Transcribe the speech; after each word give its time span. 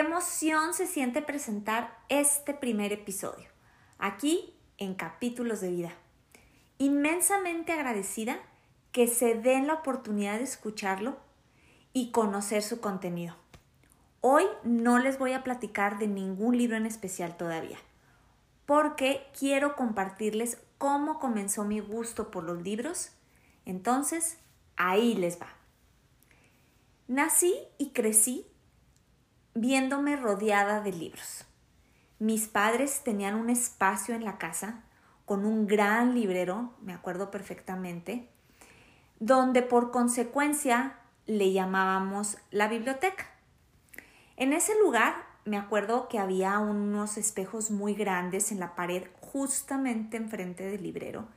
Emoción 0.00 0.74
se 0.74 0.86
siente 0.86 1.22
presentar 1.22 1.96
este 2.08 2.54
primer 2.54 2.92
episodio, 2.92 3.48
aquí 3.98 4.54
en 4.78 4.94
Capítulos 4.94 5.60
de 5.60 5.70
Vida. 5.70 5.92
Inmensamente 6.78 7.72
agradecida 7.72 8.38
que 8.92 9.06
se 9.06 9.34
den 9.34 9.66
la 9.66 9.74
oportunidad 9.74 10.38
de 10.38 10.44
escucharlo 10.44 11.18
y 11.92 12.10
conocer 12.10 12.62
su 12.62 12.80
contenido. 12.80 13.36
Hoy 14.22 14.44
no 14.64 14.98
les 14.98 15.18
voy 15.18 15.32
a 15.32 15.44
platicar 15.44 15.98
de 15.98 16.06
ningún 16.06 16.56
libro 16.56 16.76
en 16.76 16.86
especial 16.86 17.36
todavía, 17.36 17.78
porque 18.66 19.26
quiero 19.38 19.76
compartirles 19.76 20.58
cómo 20.78 21.18
comenzó 21.18 21.64
mi 21.64 21.80
gusto 21.80 22.30
por 22.30 22.44
los 22.44 22.62
libros. 22.62 23.12
Entonces, 23.66 24.38
ahí 24.76 25.14
les 25.14 25.40
va. 25.40 25.48
Nací 27.06 27.54
y 27.76 27.90
crecí 27.90 28.49
viéndome 29.54 30.16
rodeada 30.16 30.80
de 30.80 30.92
libros. 30.92 31.44
Mis 32.18 32.48
padres 32.48 33.02
tenían 33.02 33.34
un 33.34 33.50
espacio 33.50 34.14
en 34.14 34.24
la 34.24 34.38
casa 34.38 34.82
con 35.24 35.44
un 35.44 35.66
gran 35.66 36.14
librero, 36.14 36.74
me 36.82 36.92
acuerdo 36.92 37.30
perfectamente, 37.30 38.28
donde 39.18 39.62
por 39.62 39.90
consecuencia 39.90 40.98
le 41.26 41.52
llamábamos 41.52 42.38
la 42.50 42.68
biblioteca. 42.68 43.26
En 44.36 44.52
ese 44.52 44.72
lugar 44.80 45.14
me 45.44 45.56
acuerdo 45.56 46.08
que 46.08 46.18
había 46.18 46.58
unos 46.58 47.16
espejos 47.16 47.70
muy 47.70 47.94
grandes 47.94 48.52
en 48.52 48.60
la 48.60 48.74
pared 48.74 49.04
justamente 49.20 50.16
enfrente 50.16 50.64
del 50.64 50.82
librero, 50.82 51.28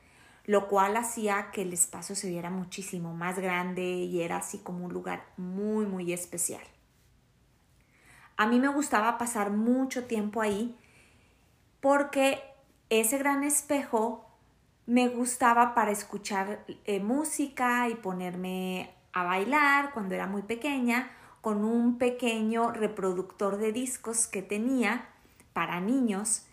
lo 0.45 0.67
cual 0.67 0.97
hacía 0.97 1.51
que 1.51 1.61
el 1.61 1.73
espacio 1.73 2.15
se 2.15 2.29
viera 2.29 2.49
muchísimo 2.49 3.13
más 3.13 3.39
grande 3.39 3.83
y 3.83 4.21
era 4.21 4.37
así 4.37 4.59
como 4.59 4.85
un 4.85 4.93
lugar 4.93 5.25
muy, 5.37 5.85
muy 5.85 6.11
especial. 6.11 6.63
A 8.37 8.47
mí 8.47 8.59
me 8.59 8.67
gustaba 8.67 9.17
pasar 9.17 9.51
mucho 9.51 10.05
tiempo 10.05 10.41
ahí 10.41 10.75
porque 11.81 12.41
ese 12.89 13.17
gran 13.17 13.43
espejo 13.43 14.25
me 14.85 15.07
gustaba 15.07 15.73
para 15.75 15.91
escuchar 15.91 16.65
eh, 16.85 16.99
música 16.99 17.87
y 17.89 17.95
ponerme 17.95 18.93
a 19.13 19.23
bailar 19.23 19.91
cuando 19.93 20.15
era 20.15 20.27
muy 20.27 20.41
pequeña 20.41 21.11
con 21.41 21.63
un 21.63 21.97
pequeño 21.97 22.71
reproductor 22.71 23.57
de 23.57 23.71
discos 23.71 24.27
que 24.27 24.41
tenía 24.41 25.09
para 25.53 25.79
niños 25.79 26.45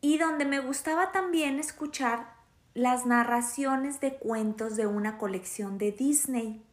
y 0.00 0.18
donde 0.18 0.44
me 0.44 0.60
gustaba 0.60 1.12
también 1.12 1.58
escuchar 1.58 2.34
las 2.74 3.04
narraciones 3.04 4.00
de 4.00 4.14
cuentos 4.14 4.76
de 4.76 4.86
una 4.86 5.18
colección 5.18 5.78
de 5.78 5.92
Disney 5.92 6.64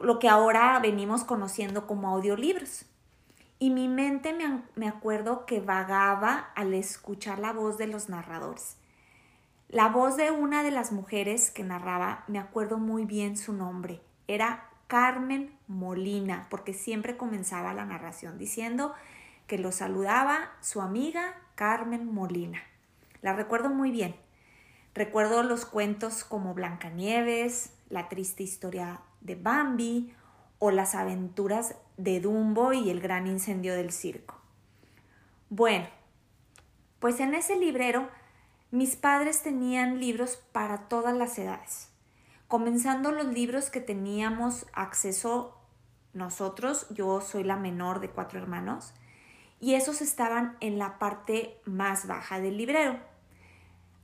lo 0.00 0.18
que 0.18 0.28
ahora 0.28 0.78
venimos 0.80 1.24
conociendo 1.24 1.86
como 1.86 2.08
audiolibros. 2.08 2.86
Y 3.58 3.70
mi 3.70 3.88
mente 3.88 4.32
me, 4.32 4.62
me 4.76 4.88
acuerdo 4.88 5.44
que 5.44 5.60
vagaba 5.60 6.50
al 6.54 6.74
escuchar 6.74 7.38
la 7.38 7.52
voz 7.52 7.76
de 7.76 7.86
los 7.86 8.08
narradores. 8.08 8.76
La 9.68 9.88
voz 9.88 10.16
de 10.16 10.30
una 10.30 10.62
de 10.62 10.70
las 10.70 10.92
mujeres 10.92 11.50
que 11.50 11.64
narraba, 11.64 12.24
me 12.28 12.38
acuerdo 12.38 12.78
muy 12.78 13.04
bien 13.04 13.36
su 13.36 13.52
nombre, 13.52 14.00
era 14.26 14.70
Carmen 14.86 15.54
Molina, 15.66 16.46
porque 16.48 16.72
siempre 16.72 17.18
comenzaba 17.18 17.74
la 17.74 17.84
narración 17.84 18.38
diciendo 18.38 18.94
que 19.46 19.58
lo 19.58 19.72
saludaba 19.72 20.52
su 20.60 20.80
amiga 20.80 21.34
Carmen 21.54 22.10
Molina. 22.12 22.62
La 23.20 23.34
recuerdo 23.34 23.68
muy 23.68 23.90
bien. 23.90 24.16
Recuerdo 24.94 25.42
los 25.42 25.66
cuentos 25.66 26.24
como 26.24 26.54
Blancanieves, 26.54 27.74
La 27.90 28.08
triste 28.08 28.42
historia 28.42 29.00
de 29.20 29.34
Bambi 29.34 30.14
o 30.58 30.70
las 30.70 30.94
aventuras 30.94 31.76
de 31.96 32.20
Dumbo 32.20 32.72
y 32.72 32.90
el 32.90 33.00
gran 33.00 33.26
incendio 33.26 33.74
del 33.74 33.92
circo. 33.92 34.34
Bueno, 35.50 35.86
pues 36.98 37.20
en 37.20 37.34
ese 37.34 37.56
librero 37.56 38.08
mis 38.70 38.96
padres 38.96 39.42
tenían 39.42 39.98
libros 39.98 40.36
para 40.52 40.88
todas 40.88 41.16
las 41.16 41.38
edades, 41.38 41.88
comenzando 42.48 43.12
los 43.12 43.26
libros 43.26 43.70
que 43.70 43.80
teníamos 43.80 44.66
acceso 44.72 45.54
nosotros, 46.12 46.86
yo 46.90 47.20
soy 47.20 47.44
la 47.44 47.56
menor 47.56 48.00
de 48.00 48.10
cuatro 48.10 48.38
hermanos, 48.38 48.92
y 49.60 49.74
esos 49.74 50.02
estaban 50.02 50.56
en 50.60 50.78
la 50.78 50.98
parte 50.98 51.60
más 51.64 52.06
baja 52.06 52.40
del 52.40 52.56
librero. 52.56 52.98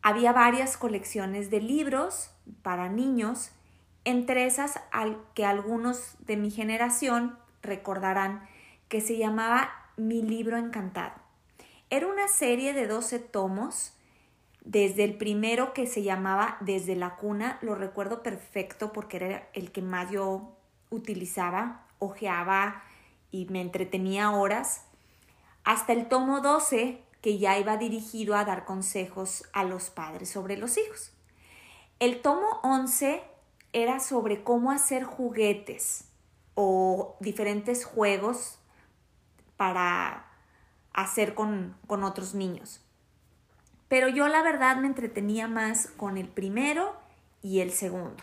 Había 0.02 0.32
varias 0.32 0.76
colecciones 0.76 1.50
de 1.50 1.60
libros 1.60 2.30
para 2.62 2.88
niños 2.88 3.52
entre 4.04 4.46
esas 4.46 4.80
al 4.92 5.18
que 5.34 5.44
algunos 5.44 6.16
de 6.20 6.36
mi 6.36 6.50
generación 6.50 7.38
recordarán 7.62 8.46
que 8.88 9.00
se 9.00 9.16
llamaba 9.16 9.70
Mi 9.96 10.22
libro 10.22 10.56
encantado. 10.56 11.14
Era 11.90 12.06
una 12.06 12.28
serie 12.28 12.72
de 12.74 12.86
12 12.86 13.18
tomos, 13.18 13.94
desde 14.60 15.04
el 15.04 15.16
primero 15.16 15.72
que 15.74 15.86
se 15.86 16.02
llamaba 16.02 16.56
Desde 16.60 16.96
la 16.96 17.16
cuna, 17.16 17.58
lo 17.60 17.74
recuerdo 17.74 18.22
perfecto 18.22 18.92
porque 18.92 19.16
era 19.18 19.48
el 19.52 19.72
que 19.72 19.82
más 19.82 20.10
yo 20.10 20.56
utilizaba, 20.90 21.86
ojeaba 21.98 22.82
y 23.30 23.46
me 23.46 23.60
entretenía 23.60 24.30
horas, 24.30 24.84
hasta 25.64 25.92
el 25.92 26.08
tomo 26.08 26.40
12 26.40 27.02
que 27.20 27.38
ya 27.38 27.58
iba 27.58 27.76
dirigido 27.76 28.36
a 28.36 28.44
dar 28.44 28.64
consejos 28.64 29.44
a 29.52 29.64
los 29.64 29.90
padres 29.90 30.30
sobre 30.30 30.56
los 30.56 30.76
hijos. 30.76 31.12
El 31.98 32.20
tomo 32.20 32.60
11 32.62 33.22
era 33.74 34.00
sobre 34.00 34.42
cómo 34.42 34.70
hacer 34.70 35.04
juguetes 35.04 36.08
o 36.54 37.16
diferentes 37.20 37.84
juegos 37.84 38.58
para 39.56 40.26
hacer 40.94 41.34
con, 41.34 41.76
con 41.86 42.04
otros 42.04 42.34
niños. 42.34 42.80
Pero 43.88 44.08
yo 44.08 44.28
la 44.28 44.42
verdad 44.42 44.76
me 44.76 44.86
entretenía 44.86 45.48
más 45.48 45.88
con 45.88 46.16
el 46.16 46.28
primero 46.28 46.94
y 47.42 47.60
el 47.60 47.72
segundo. 47.72 48.22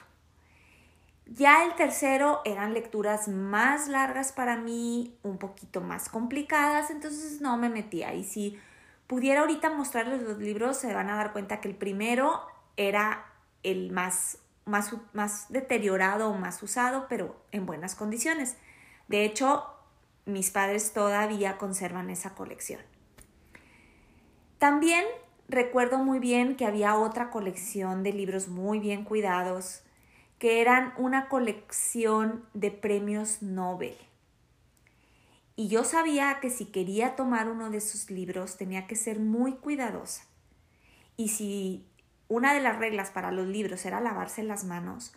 Ya 1.27 1.63
el 1.65 1.75
tercero 1.75 2.41
eran 2.45 2.73
lecturas 2.73 3.27
más 3.27 3.87
largas 3.87 4.31
para 4.31 4.57
mí, 4.57 5.15
un 5.23 5.37
poquito 5.37 5.79
más 5.79 6.09
complicadas, 6.09 6.89
entonces 6.89 7.39
no 7.39 7.57
me 7.57 7.69
metía. 7.69 8.13
Y 8.13 8.23
si 8.23 8.59
pudiera 9.07 9.41
ahorita 9.41 9.69
mostrarles 9.69 10.21
los 10.23 10.39
libros, 10.39 10.77
se 10.77 10.93
van 10.93 11.09
a 11.09 11.15
dar 11.15 11.31
cuenta 11.31 11.61
que 11.61 11.69
el 11.69 11.75
primero 11.75 12.41
era 12.75 13.25
el 13.63 13.91
más 13.91 14.39
más, 14.65 14.93
más 15.13 15.45
deteriorado 15.49 16.29
o 16.29 16.37
más 16.37 16.61
usado, 16.63 17.07
pero 17.09 17.43
en 17.51 17.65
buenas 17.65 17.95
condiciones. 17.95 18.57
De 19.07 19.25
hecho, 19.25 19.65
mis 20.25 20.51
padres 20.51 20.93
todavía 20.93 21.57
conservan 21.57 22.09
esa 22.09 22.35
colección. 22.35 22.81
También 24.57 25.05
recuerdo 25.49 25.97
muy 25.97 26.19
bien 26.19 26.55
que 26.55 26.65
había 26.65 26.95
otra 26.95 27.29
colección 27.29 28.03
de 28.03 28.13
libros 28.13 28.47
muy 28.47 28.79
bien 28.79 29.03
cuidados, 29.03 29.81
que 30.37 30.61
eran 30.61 30.93
una 30.97 31.27
colección 31.27 32.45
de 32.53 32.71
premios 32.71 33.41
Nobel. 33.41 33.97
Y 35.55 35.67
yo 35.67 35.83
sabía 35.83 36.39
que 36.39 36.49
si 36.49 36.65
quería 36.65 37.15
tomar 37.15 37.49
uno 37.49 37.69
de 37.69 37.77
esos 37.77 38.09
libros 38.09 38.57
tenía 38.57 38.87
que 38.87 38.95
ser 38.95 39.19
muy 39.19 39.53
cuidadosa. 39.53 40.23
Y 41.17 41.29
si 41.29 41.85
una 42.31 42.53
de 42.53 42.61
las 42.61 42.79
reglas 42.79 43.11
para 43.11 43.29
los 43.29 43.45
libros 43.45 43.85
era 43.85 43.99
lavarse 43.99 44.41
las 44.41 44.63
manos, 44.63 45.11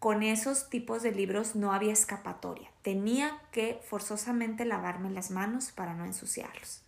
con 0.00 0.24
esos 0.24 0.68
tipos 0.68 1.04
de 1.04 1.12
libros 1.12 1.54
no 1.54 1.72
había 1.72 1.92
escapatoria. 1.92 2.72
Tenía 2.82 3.40
que 3.52 3.80
forzosamente 3.84 4.64
lavarme 4.64 5.10
las 5.10 5.30
manos 5.30 5.70
para 5.70 5.94
no 5.94 6.04
ensuciarlos. 6.04 6.82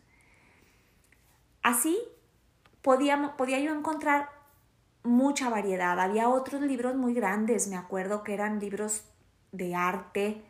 Así 1.62 1.96
podía, 2.82 3.36
podía 3.36 3.60
yo 3.60 3.72
encontrar 3.72 4.30
mucha 5.04 5.48
variedad. 5.48 6.00
Había 6.00 6.28
otros 6.28 6.62
libros 6.62 6.96
muy 6.96 7.14
grandes, 7.14 7.68
me 7.68 7.76
acuerdo 7.76 8.24
que 8.24 8.34
eran 8.34 8.58
libros 8.58 9.04
de 9.52 9.76
arte, 9.76 10.42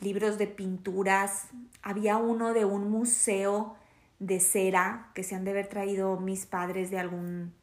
libros 0.00 0.38
de 0.38 0.48
pinturas. 0.48 1.46
Había 1.82 2.16
uno 2.16 2.52
de 2.52 2.64
un 2.64 2.90
museo 2.90 3.76
de 4.18 4.40
cera 4.40 5.12
que 5.14 5.22
se 5.22 5.36
han 5.36 5.44
de 5.44 5.52
haber 5.52 5.68
traído 5.68 6.18
mis 6.18 6.46
padres 6.46 6.90
de 6.90 6.98
algún 6.98 7.54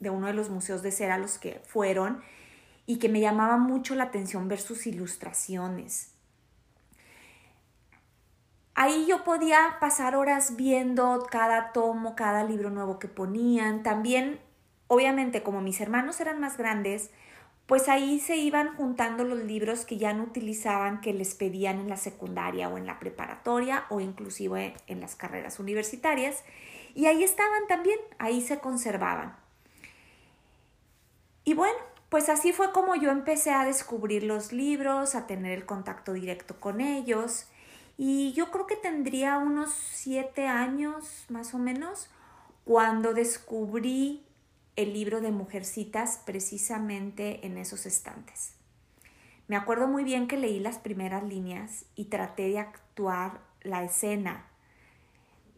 de 0.00 0.10
uno 0.10 0.26
de 0.26 0.32
los 0.32 0.50
museos 0.50 0.82
de 0.82 0.90
cera 0.90 1.14
a 1.14 1.18
los 1.18 1.38
que 1.38 1.60
fueron 1.66 2.22
y 2.86 2.98
que 2.98 3.08
me 3.08 3.20
llamaba 3.20 3.56
mucho 3.56 3.94
la 3.94 4.04
atención 4.04 4.48
ver 4.48 4.60
sus 4.60 4.86
ilustraciones. 4.86 6.12
Ahí 8.74 9.06
yo 9.06 9.24
podía 9.24 9.76
pasar 9.78 10.16
horas 10.16 10.56
viendo 10.56 11.26
cada 11.30 11.72
tomo, 11.72 12.16
cada 12.16 12.44
libro 12.44 12.70
nuevo 12.70 12.98
que 12.98 13.08
ponían. 13.08 13.82
También, 13.82 14.40
obviamente, 14.86 15.42
como 15.42 15.60
mis 15.60 15.80
hermanos 15.80 16.18
eran 16.18 16.40
más 16.40 16.56
grandes, 16.56 17.10
pues 17.66 17.88
ahí 17.88 18.18
se 18.18 18.36
iban 18.36 18.74
juntando 18.76 19.22
los 19.22 19.38
libros 19.38 19.84
que 19.84 19.98
ya 19.98 20.12
no 20.12 20.24
utilizaban, 20.24 21.00
que 21.00 21.12
les 21.12 21.34
pedían 21.34 21.78
en 21.78 21.88
la 21.88 21.96
secundaria 21.96 22.68
o 22.68 22.78
en 22.78 22.86
la 22.86 22.98
preparatoria 22.98 23.84
o 23.90 24.00
inclusive 24.00 24.74
en 24.86 25.00
las 25.00 25.14
carreras 25.14 25.60
universitarias. 25.60 26.42
Y 26.94 27.06
ahí 27.06 27.22
estaban 27.22 27.68
también, 27.68 27.98
ahí 28.18 28.40
se 28.40 28.58
conservaban. 28.58 29.39
Y 31.44 31.54
bueno, 31.54 31.78
pues 32.08 32.28
así 32.28 32.52
fue 32.52 32.72
como 32.72 32.96
yo 32.96 33.10
empecé 33.10 33.52
a 33.52 33.64
descubrir 33.64 34.24
los 34.24 34.52
libros, 34.52 35.14
a 35.14 35.26
tener 35.26 35.52
el 35.52 35.66
contacto 35.66 36.12
directo 36.12 36.58
con 36.58 36.80
ellos. 36.80 37.46
Y 37.96 38.32
yo 38.32 38.50
creo 38.50 38.66
que 38.66 38.76
tendría 38.76 39.38
unos 39.38 39.72
siete 39.72 40.46
años 40.46 41.26
más 41.28 41.54
o 41.54 41.58
menos 41.58 42.08
cuando 42.64 43.14
descubrí 43.14 44.24
el 44.76 44.92
libro 44.92 45.20
de 45.20 45.30
Mujercitas 45.30 46.20
precisamente 46.24 47.46
en 47.46 47.58
esos 47.58 47.86
estantes. 47.86 48.54
Me 49.48 49.56
acuerdo 49.56 49.88
muy 49.88 50.04
bien 50.04 50.28
que 50.28 50.36
leí 50.36 50.60
las 50.60 50.78
primeras 50.78 51.24
líneas 51.24 51.84
y 51.96 52.06
traté 52.06 52.48
de 52.48 52.58
actuar 52.60 53.40
la 53.62 53.82
escena. 53.82 54.46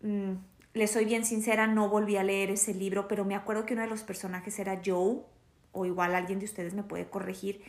Mm, 0.02 0.32
le 0.74 0.86
soy 0.86 1.04
bien 1.04 1.24
sincera, 1.24 1.66
no 1.66 1.88
volví 1.88 2.16
a 2.16 2.24
leer 2.24 2.50
ese 2.50 2.72
libro, 2.72 3.06
pero 3.06 3.24
me 3.24 3.34
acuerdo 3.34 3.66
que 3.66 3.74
uno 3.74 3.82
de 3.82 3.88
los 3.88 4.02
personajes 4.02 4.58
era 4.58 4.80
Joe, 4.84 5.18
o 5.72 5.86
igual 5.86 6.14
alguien 6.14 6.38
de 6.38 6.44
ustedes 6.44 6.74
me 6.74 6.82
puede 6.82 7.08
corregir, 7.08 7.64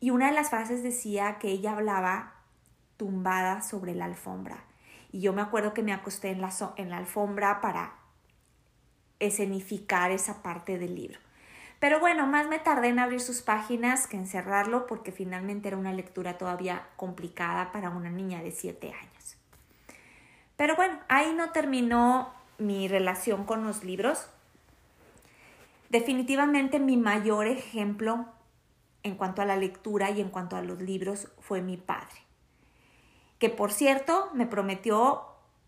y 0.00 0.10
una 0.10 0.26
de 0.28 0.34
las 0.34 0.50
frases 0.50 0.82
decía 0.82 1.38
que 1.38 1.48
ella 1.48 1.72
hablaba 1.72 2.34
tumbada 2.96 3.62
sobre 3.62 3.94
la 3.94 4.04
alfombra. 4.04 4.64
Y 5.10 5.20
yo 5.20 5.32
me 5.32 5.42
acuerdo 5.42 5.72
que 5.72 5.82
me 5.82 5.92
acosté 5.92 6.30
en 6.30 6.40
la, 6.40 6.52
en 6.76 6.90
la 6.90 6.98
alfombra 6.98 7.60
para 7.60 7.94
escenificar 9.20 10.10
esa 10.10 10.42
parte 10.42 10.78
del 10.78 10.94
libro. 10.94 11.18
Pero 11.78 12.00
bueno, 12.00 12.26
más 12.26 12.48
me 12.48 12.58
tardé 12.58 12.88
en 12.88 12.98
abrir 12.98 13.20
sus 13.20 13.42
páginas 13.42 14.06
que 14.06 14.16
en 14.16 14.26
cerrarlo 14.26 14.86
porque 14.86 15.12
finalmente 15.12 15.68
era 15.68 15.76
una 15.76 15.92
lectura 15.92 16.38
todavía 16.38 16.86
complicada 16.96 17.72
para 17.72 17.90
una 17.90 18.10
niña 18.10 18.42
de 18.42 18.52
7 18.52 18.92
años. 18.92 19.36
Pero 20.56 20.76
bueno, 20.76 20.98
ahí 21.08 21.34
no 21.34 21.50
terminó 21.50 22.32
mi 22.58 22.88
relación 22.88 23.44
con 23.44 23.64
los 23.64 23.84
libros. 23.84 24.28
Definitivamente 25.94 26.80
mi 26.80 26.96
mayor 26.96 27.46
ejemplo 27.46 28.26
en 29.04 29.14
cuanto 29.14 29.42
a 29.42 29.44
la 29.44 29.54
lectura 29.56 30.10
y 30.10 30.20
en 30.20 30.28
cuanto 30.28 30.56
a 30.56 30.60
los 30.60 30.80
libros 30.82 31.28
fue 31.38 31.62
mi 31.62 31.76
padre, 31.76 32.16
que 33.38 33.48
por 33.48 33.70
cierto 33.70 34.28
me 34.34 34.44
prometió 34.44 35.22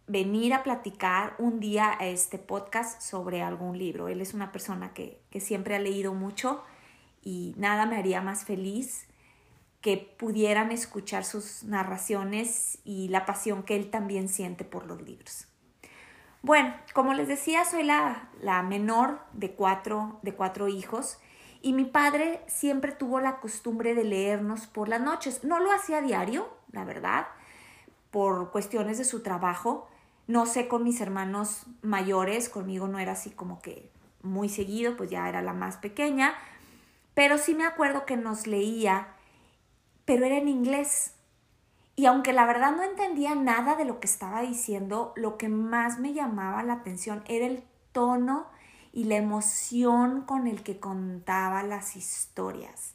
venir 0.08 0.52
a 0.52 0.64
platicar 0.64 1.36
un 1.38 1.60
día 1.60 1.96
a 2.00 2.06
este 2.06 2.38
podcast 2.38 3.02
sobre 3.02 3.40
algún 3.40 3.78
libro. 3.78 4.08
Él 4.08 4.20
es 4.20 4.34
una 4.34 4.50
persona 4.50 4.92
que, 4.92 5.22
siempre 5.38 5.76
ha 5.76 5.78
leído 5.78 6.12
mucho 6.12 6.60
y 7.22 7.54
nada 7.56 7.86
me 7.86 7.96
haría 7.96 8.20
más 8.20 8.44
feliz 8.44 9.06
que 9.80 9.96
pudieran 9.96 10.72
escuchar 10.72 11.24
sus 11.24 11.62
narraciones 11.62 12.80
y 12.84 13.06
la 13.10 13.26
pasión 13.26 13.62
que 13.62 13.76
él 13.76 13.90
también 13.90 14.28
siente 14.28 14.64
por 14.64 14.86
los 14.86 15.00
libros. 15.02 15.46
Bueno, 16.46 16.72
como 16.92 17.12
les 17.12 17.26
decía, 17.26 17.64
soy 17.64 17.82
la, 17.82 18.28
menor 18.62 19.18
de 19.32 19.50
cuatro, 19.56 20.20
de 20.22 20.32
cuatro 20.32 20.68
hijos 20.68 21.18
y 21.60 21.72
mi 21.72 21.84
padre 21.84 22.40
siempre 22.46 22.92
tuvo 22.92 23.18
la 23.18 23.40
costumbre 23.40 23.96
de 23.96 24.04
leernos 24.04 24.68
por 24.68 24.88
las 24.88 25.00
noches. 25.00 25.42
No 25.42 25.58
lo 25.58 25.72
hacía 25.72 26.00
diario, 26.02 26.48
la 26.70 26.84
verdad, 26.84 27.26
por 28.12 28.52
cuestiones 28.52 28.96
de 28.96 29.04
su 29.04 29.24
trabajo, 29.24 29.88
no 30.28 30.46
sé 30.46 30.68
con 30.68 30.84
mis 30.84 31.00
hermanos 31.00 31.66
mayores, 31.82 32.48
conmigo 32.48 32.86
no 32.86 33.00
era 33.00 33.14
así 33.14 33.30
como 33.30 33.60
que 33.60 33.90
muy 34.22 34.48
seguido, 34.48 34.96
pues 34.96 35.10
ya 35.10 35.28
era 35.28 35.42
la 35.42 35.52
más 35.52 35.78
pequeña, 35.78 36.32
pero 37.14 37.38
sí 37.38 37.56
me 37.56 37.66
acuerdo 37.66 38.06
que 38.06 38.16
nos 38.16 38.46
leía, 38.46 39.08
pero 40.04 40.24
era 40.24 40.36
en 40.36 40.46
inglés. 40.46 41.15
Y 41.96 42.04
aunque 42.04 42.34
la 42.34 42.44
verdad 42.44 42.76
no 42.76 42.82
entendía 42.82 43.34
nada 43.34 43.74
de 43.74 43.86
lo 43.86 44.00
que 44.00 44.06
estaba 44.06 44.42
diciendo, 44.42 45.14
lo 45.16 45.38
que 45.38 45.48
más 45.48 45.98
me 45.98 46.12
llamaba 46.12 46.62
la 46.62 46.74
atención 46.74 47.24
era 47.26 47.46
el 47.46 47.64
tono 47.92 48.46
y 48.92 49.04
la 49.04 49.16
emoción 49.16 50.20
con 50.22 50.46
el 50.46 50.62
que 50.62 50.78
contaba 50.78 51.62
las 51.62 51.96
historias. 51.96 52.94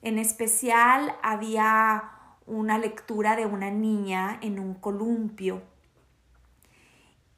En 0.00 0.18
especial 0.18 1.14
había 1.22 2.10
una 2.46 2.78
lectura 2.78 3.36
de 3.36 3.46
una 3.46 3.70
niña 3.70 4.38
en 4.40 4.58
un 4.58 4.74
columpio 4.74 5.62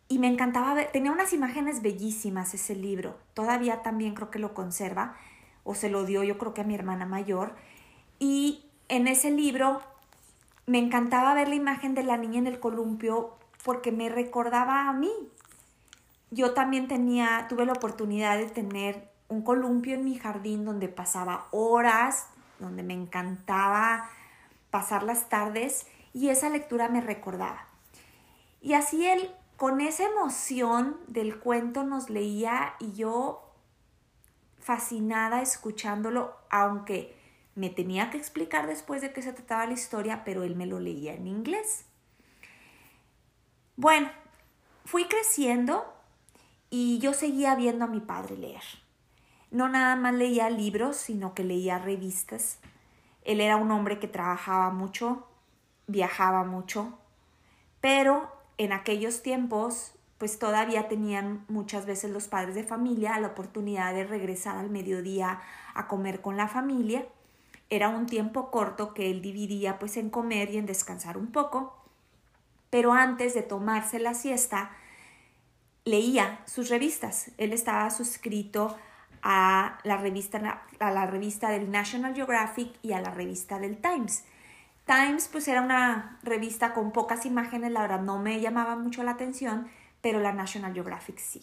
y 0.08 0.18
me 0.18 0.28
encantaba 0.28 0.74
ver, 0.74 0.92
tenía 0.92 1.10
unas 1.10 1.32
imágenes 1.32 1.82
bellísimas 1.82 2.54
ese 2.54 2.76
libro, 2.76 3.18
todavía 3.32 3.82
también 3.82 4.14
creo 4.14 4.30
que 4.30 4.38
lo 4.38 4.54
conserva, 4.54 5.16
o 5.64 5.74
se 5.74 5.88
lo 5.88 6.04
dio 6.04 6.22
yo 6.22 6.38
creo 6.38 6.54
que 6.54 6.60
a 6.60 6.64
mi 6.64 6.74
hermana 6.74 7.06
mayor, 7.06 7.56
y 8.18 8.66
en 8.88 9.08
ese 9.08 9.30
libro 9.30 9.80
me 10.66 10.78
encantaba 10.78 11.34
ver 11.34 11.48
la 11.48 11.54
imagen 11.54 11.94
de 11.94 12.02
la 12.02 12.16
niña 12.16 12.38
en 12.38 12.46
el 12.46 12.60
columpio 12.60 13.36
porque 13.64 13.92
me 13.92 14.08
recordaba 14.08 14.88
a 14.88 14.92
mí. 14.92 15.12
Yo 16.30 16.54
también 16.54 16.88
tenía, 16.88 17.46
tuve 17.48 17.66
la 17.66 17.72
oportunidad 17.72 18.38
de 18.38 18.46
tener 18.46 19.10
un 19.28 19.42
columpio 19.42 19.94
en 19.94 20.04
mi 20.04 20.16
jardín 20.16 20.64
donde 20.64 20.88
pasaba 20.88 21.46
horas, 21.50 22.28
donde 22.58 22.82
me 22.82 22.94
encantaba 22.94 24.10
pasar 24.70 25.02
las 25.02 25.28
tardes 25.28 25.86
y 26.12 26.28
esa 26.28 26.48
lectura 26.48 26.88
me 26.88 27.00
recordaba. 27.00 27.66
Y 28.60 28.74
así 28.74 29.06
él 29.06 29.30
con 29.56 29.80
esa 29.80 30.04
emoción 30.04 30.96
del 31.06 31.38
cuento 31.38 31.84
nos 31.84 32.10
leía 32.10 32.74
y 32.80 32.92
yo 32.92 33.52
fascinada 34.58 35.42
escuchándolo, 35.42 36.34
aunque 36.50 37.16
me 37.54 37.70
tenía 37.70 38.10
que 38.10 38.18
explicar 38.18 38.66
después 38.66 39.02
de 39.02 39.12
qué 39.12 39.22
se 39.22 39.32
trataba 39.32 39.66
la 39.66 39.74
historia, 39.74 40.24
pero 40.24 40.42
él 40.42 40.56
me 40.56 40.66
lo 40.66 40.80
leía 40.80 41.14
en 41.14 41.26
inglés. 41.26 41.86
Bueno, 43.76 44.08
fui 44.84 45.06
creciendo 45.06 45.84
y 46.70 46.98
yo 46.98 47.12
seguía 47.12 47.54
viendo 47.54 47.84
a 47.84 47.88
mi 47.88 48.00
padre 48.00 48.36
leer. 48.36 48.62
No 49.50 49.68
nada 49.68 49.94
más 49.96 50.14
leía 50.14 50.50
libros, 50.50 50.96
sino 50.96 51.34
que 51.34 51.44
leía 51.44 51.78
revistas. 51.78 52.58
Él 53.22 53.40
era 53.40 53.56
un 53.56 53.70
hombre 53.70 53.98
que 53.98 54.08
trabajaba 54.08 54.70
mucho, 54.70 55.28
viajaba 55.86 56.44
mucho, 56.44 56.98
pero 57.80 58.30
en 58.58 58.72
aquellos 58.72 59.22
tiempos, 59.22 59.92
pues 60.18 60.38
todavía 60.38 60.88
tenían 60.88 61.44
muchas 61.48 61.86
veces 61.86 62.10
los 62.10 62.28
padres 62.28 62.54
de 62.54 62.64
familia 62.64 63.18
la 63.18 63.28
oportunidad 63.28 63.94
de 63.94 64.04
regresar 64.04 64.56
al 64.56 64.70
mediodía 64.70 65.40
a 65.74 65.86
comer 65.88 66.20
con 66.20 66.36
la 66.36 66.48
familia. 66.48 67.06
Era 67.74 67.88
un 67.88 68.06
tiempo 68.06 68.52
corto 68.52 68.94
que 68.94 69.10
él 69.10 69.20
dividía 69.20 69.80
pues 69.80 69.96
en 69.96 70.08
comer 70.08 70.48
y 70.48 70.58
en 70.58 70.64
descansar 70.64 71.18
un 71.18 71.32
poco, 71.32 71.76
pero 72.70 72.92
antes 72.92 73.34
de 73.34 73.42
tomarse 73.42 73.98
la 73.98 74.14
siesta, 74.14 74.70
leía 75.84 76.40
sus 76.46 76.68
revistas. 76.68 77.32
Él 77.36 77.52
estaba 77.52 77.90
suscrito 77.90 78.78
a 79.24 79.80
la 79.82 79.96
revista, 79.96 80.62
a 80.78 80.90
la 80.92 81.06
revista 81.06 81.48
del 81.48 81.68
National 81.68 82.14
Geographic 82.14 82.72
y 82.80 82.92
a 82.92 83.00
la 83.00 83.10
revista 83.10 83.58
del 83.58 83.78
Times. 83.78 84.24
Times 84.86 85.26
pues 85.26 85.48
era 85.48 85.60
una 85.60 86.20
revista 86.22 86.74
con 86.74 86.92
pocas 86.92 87.26
imágenes, 87.26 87.72
la 87.72 87.80
verdad 87.80 88.02
no 88.02 88.20
me 88.20 88.40
llamaba 88.40 88.76
mucho 88.76 89.02
la 89.02 89.10
atención, 89.10 89.66
pero 90.00 90.20
la 90.20 90.30
National 90.30 90.74
Geographic 90.74 91.18
sí. 91.18 91.40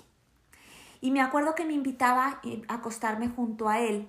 Y 1.02 1.12
me 1.12 1.20
acuerdo 1.20 1.56
que 1.56 1.66
me 1.66 1.74
invitaba 1.74 2.40
a 2.70 2.74
acostarme 2.74 3.28
junto 3.28 3.68
a 3.68 3.82
él 3.82 4.08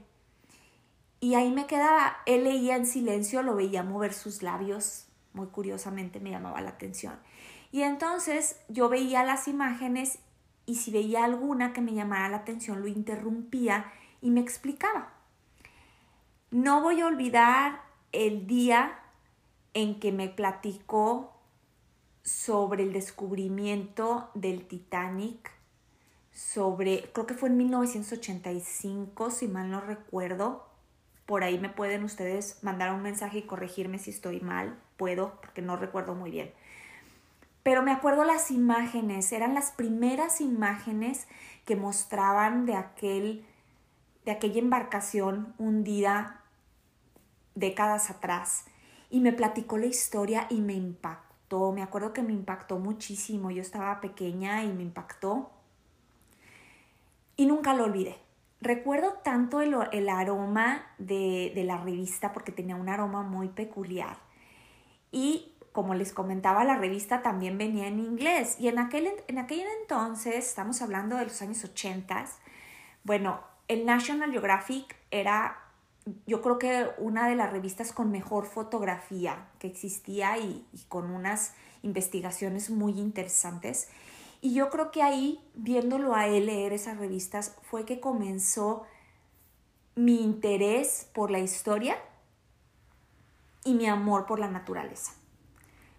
y 1.23 1.37
ahí 1.37 1.53
me 1.53 1.69
quedaba, 1.69 2.17
él 2.27 2.43
leía 2.43 2.75
en 2.75 2.85
silencio, 2.85 3.45
lo 3.45 3.55
veía 3.55 3.85
mover 3.85 4.13
sus 4.13 4.43
labios, 4.43 5.07
muy 5.33 5.47
curiosamente 5.47 6.19
me 6.19 6.31
llamaba 6.33 6.61
la 6.61 6.71
atención. 6.71 7.15
Y 7.71 7.83
entonces 7.83 8.59
yo 8.69 8.89
veía 8.89 9.23
las 9.23 9.47
imágenes 9.47 10.19
y 10.67 10.75
si 10.75 10.91
veía 10.91 11.23
alguna 11.23 11.73
que 11.73 11.81
me 11.81 11.95
llamara 11.95 12.29
la 12.29 12.39
atención 12.39 12.81
lo 12.81 12.89
interrumpía 12.89 13.93
y 14.21 14.33
me 14.33 14.41
explicaba. 14.41 15.13
No 16.51 16.83
voy 16.83 17.01
a 17.03 17.07
olvidar 17.07 17.83
el 18.11 18.49
día 18.49 18.99
en 19.75 20.01
que 20.01 20.11
me 20.11 20.29
platicó 20.29 21.41
sobre 22.25 22.83
el 22.83 22.93
descubrimiento 22.93 24.29
del 24.35 24.67
Titanic, 24.67 25.53
sobre, 26.33 27.13
creo 27.13 27.29
que 27.29 27.35
fue 27.35 27.49
en 27.49 27.59
1985, 27.59 29.31
si 29.31 29.47
mal 29.47 29.71
no 29.71 29.81
recuerdo. 29.81 30.72
Por 31.33 31.45
ahí 31.45 31.59
me 31.59 31.71
pueden 31.71 32.05
ustedes 32.05 32.59
mandar 32.61 32.93
un 32.93 33.01
mensaje 33.01 33.39
y 33.39 33.43
corregirme 33.45 33.99
si 33.99 34.11
estoy 34.11 34.41
mal, 34.41 34.79
puedo, 34.99 35.41
porque 35.41 35.63
no 35.63 35.77
recuerdo 35.77 36.15
muy 36.15 36.31
bien. 36.31 36.53
Pero 37.63 37.83
me 37.83 37.91
acuerdo 37.91 38.25
las 38.25 38.51
imágenes, 38.51 39.33
eran 39.33 39.55
las 39.55 39.71
primeras 39.71 40.43
imágenes 40.43 41.27
que 41.65 41.75
mostraban 41.75 42.67
de 42.67 42.75
aquel 42.75 43.47
de 44.27 44.33
aquella 44.33 44.61
embarcación 44.61 45.55
hundida 45.57 46.43
décadas 47.55 48.11
atrás 48.11 48.67
y 49.09 49.21
me 49.21 49.33
platicó 49.33 49.79
la 49.79 49.87
historia 49.87 50.47
y 50.51 50.61
me 50.61 50.75
impactó 50.75 51.73
me 51.73 51.83
acuerdo 51.83 52.13
que 52.13 52.21
me 52.21 52.35
impactó 52.35 52.79
muchísimo, 52.79 53.51
yo 53.51 53.63
estaba 53.63 54.03
pequeña 54.03 54.65
y 54.65 54.69
me 54.75 54.83
impactó 54.83 55.51
y 57.39 57.47
nunca 57.47 57.73
lo 57.73 57.85
olvidé. 57.85 58.19
Recuerdo 58.63 59.15
tanto 59.25 59.61
el, 59.61 60.09
aroma 60.09 60.87
de, 60.99 61.53
la 61.67 61.79
revista 61.79 62.33
porque 62.33 62.53
tenía 62.53 62.77
un 62.77 62.89
aroma 62.89 63.23
muy 63.23 63.49
peculiar. 63.49 64.19
Y 65.11 65.53
como 65.73 65.95
les 65.95 66.13
comentaba, 66.13 66.63
la 66.63 66.77
revista 66.77 67.23
también 67.23 67.59
venía 67.59 67.89
en 67.89 67.99
inglés. 67.99 68.57
Y 68.61 68.69
en 68.69 68.79
aquel, 68.79 69.09
en 69.27 69.39
aquel 69.39 69.65
entonces, 69.81 70.47
estamos 70.47 70.81
hablando 70.81 71.17
de 71.17 71.25
los 71.25 71.43
años 71.43 71.65
80, 71.65 72.25
bueno, 73.03 73.41
el 73.67 73.85
National 73.85 74.31
Geographic 74.31 74.95
era 75.11 75.59
yo 76.27 76.43
creo 76.43 76.59
que 76.59 76.89
una 76.99 77.29
de 77.29 77.37
las 77.37 77.53
revistas 77.53 77.93
con 77.93 78.11
mejor 78.11 78.47
fotografía 78.47 79.49
que 79.59 79.69
existía 79.69 80.39
y, 80.39 80.67
con 80.89 81.11
unas 81.11 81.55
investigaciones 81.83 82.71
muy 82.71 82.99
interesantes. 82.99 83.89
Y 84.45 84.55
yo 84.55 84.71
creo 84.71 84.91
que 84.91 85.03
ahí, 85.03 85.41
viéndolo 85.55 86.17
a 86.17 86.27
él 86.27 86.47
leer 86.47 86.73
esas 86.73 86.99
revistas, 86.99 87.57
fue 87.63 87.85
que 87.85 88.01
comenzó 88.01 88.83
mi 89.95 90.21
interés 90.21 91.09
por 91.15 91.31
la 91.31 91.39
historia 91.39 91.97
y 93.65 93.75
mi 93.75 93.87
amor 93.87 94.27
por 94.27 94.41
la 94.41 94.49
naturaleza. 94.49 95.13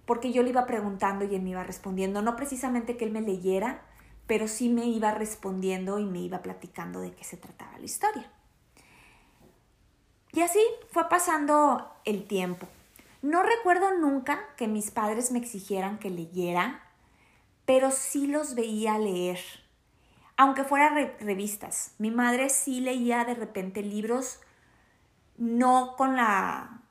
Porque 0.05 0.33
yo 0.33 0.43
le 0.43 0.50
iba 0.50 0.65
preguntando 0.65 1.23
y 1.23 1.33
él 1.33 1.41
me 1.41 1.51
iba 1.51 1.63
respondiendo, 1.63 2.21
no 2.21 2.35
precisamente 2.35 2.97
que 2.97 3.05
él 3.05 3.12
me 3.12 3.21
leyera, 3.21 3.85
pero 4.27 4.50
sí 4.50 4.67
me 4.67 4.88
iba 4.88 5.12
respondiendo 5.12 5.97
y 5.97 6.05
me 6.05 6.19
iba 6.19 6.41
platicando 6.41 7.00
de 7.00 7.13
qué 7.13 7.23
se 7.23 7.38
trataba 7.38 7.77
la 7.77 7.85
historia. 7.85 8.29
Y 10.33 10.41
así 10.41 10.59
fue 10.91 11.07
pasando 11.07 11.93
el 12.03 12.27
tiempo. 12.27 12.67
No 13.21 13.41
recuerdo 13.41 13.97
nunca 13.97 14.41
que 14.57 14.67
mis 14.67 14.91
padres 14.91 15.31
me 15.31 15.39
exigieran 15.39 15.97
que 15.97 16.09
leyera, 16.09 16.83
pero 17.65 17.91
sí 17.91 18.27
los 18.27 18.55
veía 18.55 18.98
leer, 18.98 19.39
aunque 20.38 20.63
fuera 20.63 20.89
revistas. 21.20 21.96
Mi 21.98 22.12
madre 22.12 22.50
sí 22.50 22.79
leía 22.79 23.25
de 23.25 23.36
repente 23.36 23.82
libros, 23.82 24.39
no 25.38 25.96
con 25.98 26.15
la 26.15 26.82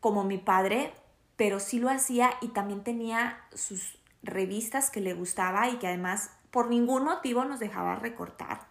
como 0.00 0.24
mi 0.24 0.38
padre, 0.38 0.92
pero 1.36 1.58
sí 1.60 1.78
lo 1.78 1.90
hacía 1.90 2.30
y 2.40 2.48
también 2.48 2.84
tenía 2.84 3.40
sus 3.54 3.98
revistas 4.22 4.90
que 4.90 5.00
le 5.00 5.14
gustaba 5.14 5.68
y 5.68 5.78
que 5.78 5.88
además 5.88 6.30
por 6.50 6.68
ningún 6.68 7.04
motivo 7.04 7.44
nos 7.44 7.60
dejaba 7.60 7.96
recortar 7.96 8.66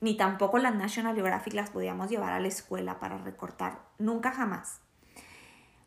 ni 0.00 0.16
tampoco 0.16 0.58
las 0.58 0.74
National 0.74 1.14
Geographic 1.14 1.54
las 1.54 1.70
podíamos 1.70 2.10
llevar 2.10 2.32
a 2.32 2.40
la 2.40 2.48
escuela 2.48 3.00
para 3.00 3.18
recortar, 3.18 3.80
nunca 3.98 4.32
jamás, 4.32 4.80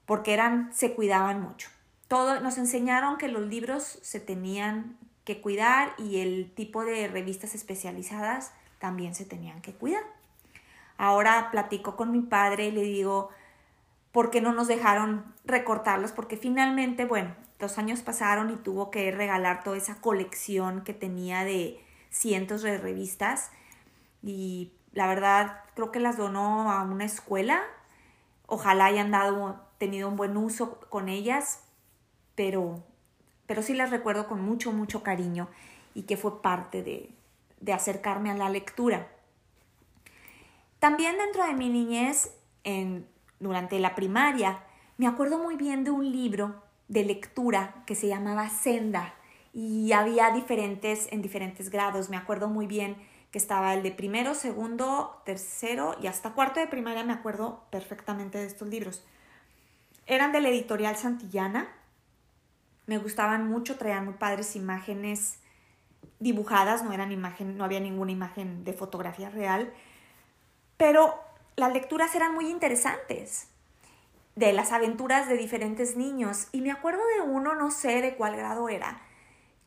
porque 0.05 0.33
eran, 0.33 0.73
se 0.73 0.95
cuidaban 0.95 1.41
mucho. 1.41 1.69
Todo, 2.09 2.41
nos 2.41 2.57
enseñaron 2.57 3.17
que 3.17 3.29
los 3.29 3.43
libros 3.43 3.99
se 4.01 4.19
tenían 4.19 4.97
que 5.23 5.39
cuidar 5.39 5.93
y 5.97 6.19
el 6.19 6.51
tipo 6.53 6.83
de 6.83 7.07
revistas 7.07 7.55
especializadas 7.55 8.51
también 8.79 9.15
se 9.15 9.25
tenían 9.25 9.61
que 9.61 9.73
cuidar. 9.73 10.03
Ahora 10.97 11.49
platico 11.51 11.95
con 11.95 12.11
mi 12.11 12.21
padre 12.21 12.65
y 12.65 12.71
le 12.71 12.81
digo, 12.81 13.29
¿por 14.11 14.31
qué 14.31 14.41
no 14.41 14.51
nos 14.51 14.67
dejaron 14.67 15.33
recortarlos? 15.45 16.11
Porque 16.11 16.35
finalmente, 16.35 17.05
bueno, 17.05 17.35
los 17.59 17.77
años 17.77 18.01
pasaron 18.01 18.49
y 18.49 18.55
tuvo 18.55 18.89
que 18.89 19.11
regalar 19.11 19.63
toda 19.63 19.77
esa 19.77 20.01
colección 20.01 20.81
que 20.83 20.93
tenía 20.93 21.45
de 21.45 21.79
cientos 22.09 22.63
de 22.63 22.77
revistas 22.77 23.51
y 24.23 24.71
la 24.93 25.07
verdad 25.07 25.61
creo 25.75 25.91
que 25.91 25.99
las 25.99 26.17
donó 26.17 26.71
a 26.71 26.81
una 26.81 27.05
escuela. 27.05 27.61
Ojalá 28.47 28.85
hayan 28.85 29.11
dado, 29.11 29.61
tenido 29.77 30.09
un 30.09 30.15
buen 30.15 30.35
uso 30.37 30.79
con 30.89 31.07
ellas, 31.07 31.61
pero, 32.39 32.81
pero 33.47 33.61
sí 33.61 33.73
las 33.73 33.89
recuerdo 33.89 34.25
con 34.29 34.41
mucho, 34.41 34.71
mucho 34.71 35.03
cariño 35.03 35.49
y 35.93 36.03
que 36.03 36.15
fue 36.15 36.41
parte 36.41 36.83
de, 36.83 37.09
de 37.59 37.73
acercarme 37.73 38.31
a 38.31 38.33
la 38.33 38.47
lectura. 38.47 39.09
También 40.79 41.17
dentro 41.17 41.45
de 41.45 41.51
mi 41.51 41.67
niñez, 41.67 42.33
en, 42.63 43.05
durante 43.41 43.77
la 43.79 43.93
primaria, 43.93 44.63
me 44.97 45.05
acuerdo 45.05 45.37
muy 45.37 45.57
bien 45.57 45.83
de 45.83 45.91
un 45.91 46.13
libro 46.13 46.63
de 46.87 47.03
lectura 47.03 47.83
que 47.85 47.93
se 47.93 48.07
llamaba 48.07 48.47
Senda 48.47 49.15
y 49.53 49.91
había 49.91 50.31
diferentes 50.31 51.09
en 51.11 51.21
diferentes 51.21 51.69
grados. 51.69 52.09
Me 52.09 52.15
acuerdo 52.15 52.47
muy 52.47 52.67
bien 52.67 52.95
que 53.31 53.37
estaba 53.37 53.73
el 53.73 53.83
de 53.83 53.91
primero, 53.91 54.33
segundo, 54.33 55.21
tercero 55.25 55.97
y 56.01 56.07
hasta 56.07 56.31
cuarto 56.31 56.61
de 56.61 56.67
primaria, 56.67 57.03
me 57.03 57.11
acuerdo 57.11 57.65
perfectamente 57.69 58.37
de 58.37 58.45
estos 58.45 58.69
libros. 58.69 59.03
Eran 60.05 60.31
de 60.31 60.39
la 60.39 60.47
editorial 60.47 60.95
Santillana, 60.95 61.75
me 62.89 62.97
gustaban 62.97 63.47
mucho, 63.47 63.77
traían 63.77 64.05
muy 64.05 64.15
padres 64.15 64.55
imágenes 64.55 65.37
dibujadas, 66.19 66.83
no 66.83 66.91
eran 66.91 67.11
imagen, 67.11 67.55
no 67.55 67.63
había 67.63 67.79
ninguna 67.79 68.11
imagen 68.11 68.63
de 68.63 68.73
fotografía 68.73 69.29
real, 69.29 69.71
pero 70.75 71.13
las 71.55 71.71
lecturas 71.71 72.15
eran 72.15 72.33
muy 72.33 72.49
interesantes 72.49 73.47
de 74.35 74.53
las 74.53 74.71
aventuras 74.71 75.29
de 75.29 75.37
diferentes 75.37 75.97
niños. 75.97 76.47
Y 76.51 76.61
me 76.61 76.71
acuerdo 76.71 77.01
de 77.15 77.29
uno, 77.29 77.53
no 77.53 77.69
sé 77.69 78.01
de 78.01 78.15
cuál 78.15 78.35
grado 78.35 78.69
era, 78.69 78.99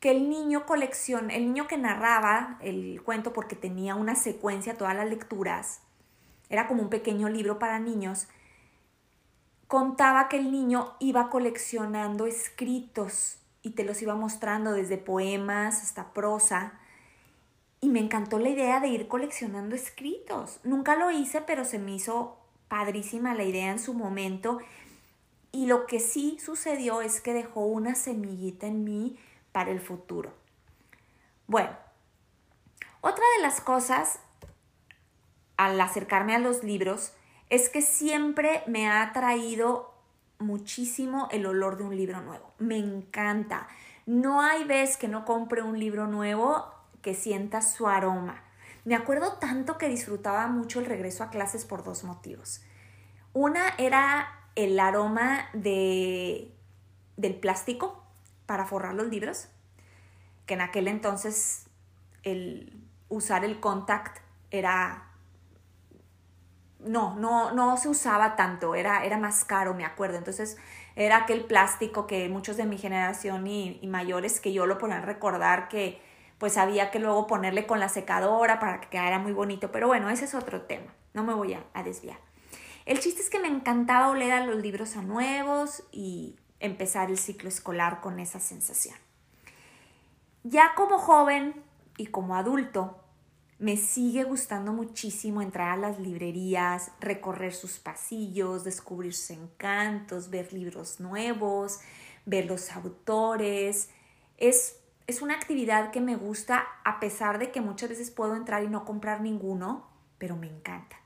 que 0.01 0.11
el 0.11 0.29
niño 0.29 0.65
colecciona, 0.65 1.33
el 1.33 1.45
niño 1.45 1.65
que 1.65 1.77
narraba 1.77 2.57
el 2.59 3.01
cuento 3.03 3.31
porque 3.31 3.55
tenía 3.55 3.95
una 3.95 4.15
secuencia, 4.15 4.77
todas 4.77 4.97
las 4.97 5.09
lecturas, 5.09 5.79
era 6.49 6.67
como 6.67 6.81
un 6.81 6.89
pequeño 6.89 7.29
libro 7.29 7.57
para 7.57 7.79
niños, 7.79 8.27
contaba 9.73 10.29
que 10.29 10.37
el 10.37 10.51
niño 10.51 10.93
iba 10.99 11.31
coleccionando 11.31 12.27
escritos 12.27 13.37
y 13.63 13.71
te 13.71 13.83
los 13.83 14.03
iba 14.03 14.13
mostrando 14.13 14.71
desde 14.71 14.99
poemas 14.99 15.81
hasta 15.81 16.13
prosa. 16.13 16.73
Y 17.81 17.89
me 17.89 17.99
encantó 17.99 18.37
la 18.37 18.49
idea 18.49 18.79
de 18.79 18.89
ir 18.89 19.07
coleccionando 19.07 19.73
escritos. 19.73 20.59
Nunca 20.63 20.95
lo 20.95 21.09
hice, 21.09 21.41
pero 21.41 21.65
se 21.65 21.79
me 21.79 21.95
hizo 21.95 22.37
padrísima 22.67 23.33
la 23.33 23.45
idea 23.45 23.71
en 23.71 23.79
su 23.79 23.95
momento. 23.95 24.59
Y 25.51 25.65
lo 25.65 25.87
que 25.87 25.99
sí 25.99 26.37
sucedió 26.39 27.01
es 27.01 27.19
que 27.19 27.33
dejó 27.33 27.65
una 27.65 27.95
semillita 27.95 28.67
en 28.67 28.83
mí 28.83 29.17
para 29.51 29.71
el 29.71 29.79
futuro. 29.79 30.31
Bueno, 31.47 31.75
otra 33.01 33.23
de 33.37 33.41
las 33.41 33.59
cosas 33.59 34.19
al 35.57 35.81
acercarme 35.81 36.35
a 36.35 36.39
los 36.39 36.63
libros 36.63 37.13
es 37.49 37.69
que 37.69 37.81
siempre 37.81 38.63
me 38.67 38.87
ha 38.87 39.01
atraído 39.01 39.93
muchísimo 40.39 41.27
el 41.31 41.45
olor 41.45 41.77
de 41.77 41.83
un 41.83 41.95
libro 41.95 42.21
nuevo. 42.21 42.53
Me 42.59 42.77
encanta. 42.77 43.67
No 44.05 44.41
hay 44.41 44.63
vez 44.65 44.97
que 44.97 45.07
no 45.07 45.25
compre 45.25 45.61
un 45.61 45.79
libro 45.79 46.07
nuevo 46.07 46.73
que 47.01 47.13
sienta 47.13 47.61
su 47.61 47.87
aroma. 47.87 48.43
Me 48.85 48.95
acuerdo 48.95 49.33
tanto 49.33 49.77
que 49.77 49.87
disfrutaba 49.87 50.47
mucho 50.47 50.79
el 50.79 50.85
regreso 50.85 51.23
a 51.23 51.29
clases 51.29 51.65
por 51.65 51.83
dos 51.83 52.03
motivos. 52.03 52.61
Una 53.31 53.69
era 53.77 54.27
el 54.55 54.79
aroma 54.79 55.47
de, 55.53 56.53
del 57.17 57.35
plástico 57.35 58.03
para 58.45 58.65
forrar 58.65 58.93
los 58.93 59.07
libros, 59.07 59.47
que 60.45 60.55
en 60.55 60.61
aquel 60.61 60.87
entonces 60.87 61.65
el 62.23 62.83
usar 63.09 63.45
el 63.45 63.59
contact 63.59 64.19
era 64.51 65.12
no, 66.85 67.15
no, 67.15 67.51
no 67.51 67.77
se 67.77 67.89
usaba 67.89 68.35
tanto, 68.35 68.75
era, 68.75 69.05
era 69.05 69.17
más 69.17 69.45
caro, 69.45 69.73
me 69.73 69.85
acuerdo. 69.85 70.17
Entonces 70.17 70.57
era 70.95 71.17
aquel 71.17 71.45
plástico 71.45 72.07
que 72.07 72.29
muchos 72.29 72.57
de 72.57 72.65
mi 72.65 72.77
generación 72.77 73.47
y, 73.47 73.79
mayores 73.87 74.39
que 74.39 74.53
yo 74.53 74.65
lo 74.65 74.77
a 74.91 75.01
recordar 75.01 75.67
que 75.69 76.01
pues 76.37 76.57
había 76.57 76.91
que 76.91 76.99
luego 76.99 77.25
ponerle 77.25 77.65
con 77.65 77.79
la 77.79 77.89
secadora 77.89 78.59
para 78.59 78.81
que 78.81 78.89
quedara 78.89 79.19
muy 79.19 79.31
bonito. 79.31 79.71
Pero 79.71 79.87
bueno, 79.87 80.09
ese 80.09 80.25
es 80.25 80.35
otro 80.35 80.61
tema, 80.61 80.93
no 81.13 81.23
me 81.23 81.33
voy 81.33 81.53
a, 81.53 81.63
a 81.73 81.83
desviar. 81.83 82.17
El 82.85 82.99
chiste 82.99 83.21
es 83.21 83.29
que 83.29 83.39
me 83.39 83.47
encantaba 83.47 84.09
oler 84.09 84.33
a 84.33 84.45
los 84.45 84.57
libros 84.57 84.97
a 84.97 85.01
nuevos 85.01 85.83
y 85.91 86.35
empezar 86.59 87.09
el 87.09 87.17
ciclo 87.17 87.47
escolar 87.47 88.01
con 88.01 88.19
esa 88.19 88.39
sensación. 88.39 88.95
Ya 90.43 90.73
como 90.75 90.97
joven 90.97 91.63
y 91.97 92.07
como 92.07 92.35
adulto, 92.35 93.02
me 93.63 93.77
sigue 93.77 94.25
gustando 94.25 94.73
muchísimo 94.73 95.41
entrar 95.41 95.69
a 95.69 95.77
las 95.77 95.97
librerías, 95.97 96.91
recorrer 96.99 97.53
sus 97.53 97.79
pasillos, 97.79 98.65
descubrir 98.65 99.13
sus 99.13 99.29
encantos, 99.29 100.29
ver 100.29 100.51
libros 100.51 100.99
nuevos, 100.99 101.79
ver 102.25 102.45
los 102.45 102.73
autores. 102.73 103.89
Es, 104.37 104.81
es 105.07 105.21
una 105.21 105.35
actividad 105.35 105.91
que 105.91 106.01
me 106.01 106.17
gusta 106.17 106.67
a 106.83 106.99
pesar 106.99 107.39
de 107.39 107.51
que 107.51 107.61
muchas 107.61 107.87
veces 107.87 108.11
puedo 108.11 108.35
entrar 108.35 108.65
y 108.65 108.67
no 108.67 108.83
comprar 108.83 109.21
ninguno, 109.21 109.87
pero 110.17 110.35
me 110.35 110.47
encanta. 110.47 110.97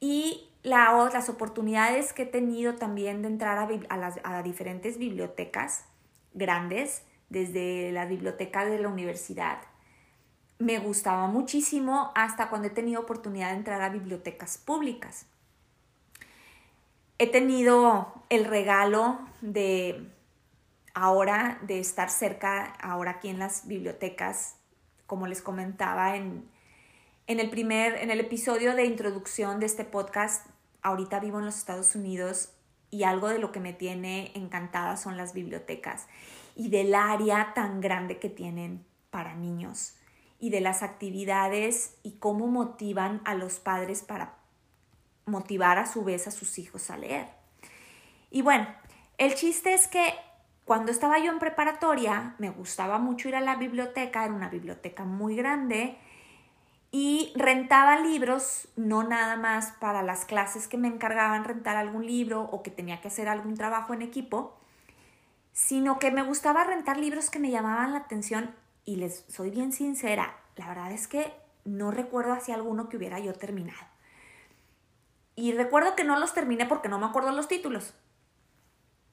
Y 0.00 0.48
las 0.62 1.28
oportunidades 1.28 2.14
que 2.14 2.22
he 2.22 2.26
tenido 2.26 2.76
también 2.76 3.20
de 3.20 3.28
entrar 3.28 3.58
a, 3.58 3.96
las, 3.98 4.18
a 4.24 4.42
diferentes 4.42 4.96
bibliotecas 4.96 5.84
grandes, 6.32 7.02
desde 7.28 7.92
la 7.92 8.06
biblioteca 8.06 8.64
de 8.64 8.78
la 8.78 8.88
universidad, 8.88 9.58
me 10.60 10.78
gustaba 10.78 11.26
muchísimo 11.26 12.12
hasta 12.14 12.50
cuando 12.50 12.68
he 12.68 12.70
tenido 12.70 13.00
oportunidad 13.00 13.50
de 13.50 13.56
entrar 13.56 13.80
a 13.80 13.88
bibliotecas 13.88 14.58
públicas. 14.58 15.24
He 17.18 17.26
tenido 17.26 18.12
el 18.28 18.44
regalo 18.44 19.20
de 19.40 20.06
ahora 20.92 21.58
de 21.62 21.80
estar 21.80 22.10
cerca, 22.10 22.74
ahora 22.82 23.12
aquí 23.12 23.30
en 23.30 23.38
las 23.38 23.66
bibliotecas, 23.68 24.56
como 25.06 25.26
les 25.26 25.40
comentaba 25.40 26.16
en, 26.16 26.46
en, 27.26 27.40
el 27.40 27.48
primer, 27.48 27.96
en 27.96 28.10
el 28.10 28.20
episodio 28.20 28.74
de 28.74 28.84
introducción 28.84 29.60
de 29.60 29.66
este 29.66 29.84
podcast, 29.84 30.46
ahorita 30.82 31.20
vivo 31.20 31.38
en 31.38 31.46
los 31.46 31.56
Estados 31.56 31.94
Unidos 31.94 32.52
y 32.90 33.04
algo 33.04 33.28
de 33.28 33.38
lo 33.38 33.50
que 33.50 33.60
me 33.60 33.72
tiene 33.72 34.30
encantada 34.34 34.98
son 34.98 35.16
las 35.16 35.32
bibliotecas 35.32 36.06
y 36.54 36.68
del 36.68 36.94
área 36.94 37.54
tan 37.54 37.80
grande 37.80 38.18
que 38.18 38.28
tienen 38.28 38.84
para 39.10 39.34
niños 39.34 39.94
y 40.40 40.50
de 40.50 40.60
las 40.60 40.82
actividades 40.82 41.96
y 42.02 42.12
cómo 42.12 42.46
motivan 42.46 43.20
a 43.24 43.34
los 43.34 43.60
padres 43.60 44.02
para 44.02 44.34
motivar 45.26 45.78
a 45.78 45.86
su 45.86 46.02
vez 46.02 46.26
a 46.26 46.30
sus 46.30 46.58
hijos 46.58 46.90
a 46.90 46.96
leer. 46.96 47.28
Y 48.30 48.42
bueno, 48.42 48.66
el 49.18 49.34
chiste 49.34 49.74
es 49.74 49.86
que 49.86 50.14
cuando 50.64 50.90
estaba 50.90 51.18
yo 51.18 51.30
en 51.30 51.38
preparatoria 51.38 52.34
me 52.38 52.48
gustaba 52.48 52.98
mucho 52.98 53.28
ir 53.28 53.36
a 53.36 53.40
la 53.40 53.56
biblioteca, 53.56 54.24
era 54.24 54.32
una 54.32 54.48
biblioteca 54.48 55.04
muy 55.04 55.36
grande 55.36 55.98
y 56.90 57.32
rentaba 57.36 57.98
libros, 58.00 58.68
no 58.76 59.02
nada 59.04 59.36
más 59.36 59.72
para 59.80 60.02
las 60.02 60.24
clases 60.24 60.68
que 60.68 60.78
me 60.78 60.88
encargaban 60.88 61.44
rentar 61.44 61.76
algún 61.76 62.06
libro 62.06 62.42
o 62.42 62.62
que 62.62 62.70
tenía 62.70 63.00
que 63.00 63.08
hacer 63.08 63.28
algún 63.28 63.56
trabajo 63.56 63.94
en 63.94 64.02
equipo, 64.02 64.56
sino 65.52 65.98
que 65.98 66.10
me 66.10 66.22
gustaba 66.22 66.64
rentar 66.64 66.96
libros 66.96 67.30
que 67.30 67.38
me 67.38 67.50
llamaban 67.50 67.92
la 67.92 67.98
atención 67.98 68.54
y 68.84 68.96
les 68.96 69.24
soy 69.28 69.50
bien 69.50 69.72
sincera, 69.72 70.36
la 70.56 70.68
verdad 70.68 70.92
es 70.92 71.08
que 71.08 71.32
no 71.64 71.90
recuerdo 71.90 72.32
hacia 72.32 72.54
alguno 72.54 72.88
que 72.88 72.96
hubiera 72.96 73.18
yo 73.18 73.32
terminado. 73.34 73.86
Y 75.36 75.52
recuerdo 75.52 75.96
que 75.96 76.04
no 76.04 76.18
los 76.18 76.34
terminé 76.34 76.66
porque 76.66 76.88
no 76.88 76.98
me 76.98 77.06
acuerdo 77.06 77.32
los 77.32 77.48
títulos. 77.48 77.94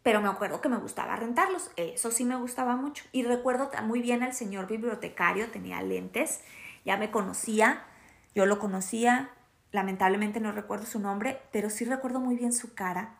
Pero 0.03 0.21
me 0.21 0.29
acuerdo 0.29 0.61
que 0.61 0.69
me 0.69 0.77
gustaba 0.77 1.15
rentarlos. 1.15 1.69
Eso 1.75 2.11
sí 2.11 2.25
me 2.25 2.35
gustaba 2.35 2.75
mucho. 2.75 3.05
Y 3.11 3.23
recuerdo 3.23 3.69
muy 3.83 4.01
bien 4.01 4.23
al 4.23 4.33
señor 4.33 4.67
bibliotecario, 4.67 5.51
tenía 5.51 5.81
lentes, 5.81 6.41
ya 6.85 6.97
me 6.97 7.11
conocía, 7.11 7.85
yo 8.33 8.45
lo 8.45 8.59
conocía, 8.59 9.29
lamentablemente 9.71 10.39
no 10.39 10.51
recuerdo 10.51 10.85
su 10.85 10.99
nombre, 10.99 11.41
pero 11.51 11.69
sí 11.69 11.85
recuerdo 11.85 12.19
muy 12.19 12.35
bien 12.35 12.53
su 12.53 12.73
cara 12.73 13.17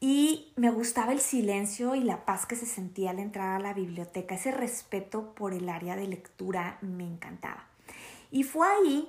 y 0.00 0.50
me 0.56 0.70
gustaba 0.70 1.12
el 1.12 1.20
silencio 1.20 1.94
y 1.94 2.00
la 2.00 2.24
paz 2.24 2.46
que 2.46 2.56
se 2.56 2.64
sentía 2.64 3.10
al 3.10 3.18
entrar 3.18 3.56
a 3.56 3.62
la 3.62 3.74
biblioteca. 3.74 4.34
Ese 4.34 4.50
respeto 4.50 5.34
por 5.34 5.52
el 5.52 5.68
área 5.68 5.94
de 5.94 6.08
lectura 6.08 6.78
me 6.80 7.04
encantaba. 7.04 7.66
Y 8.30 8.44
fue 8.44 8.66
ahí, 8.66 9.08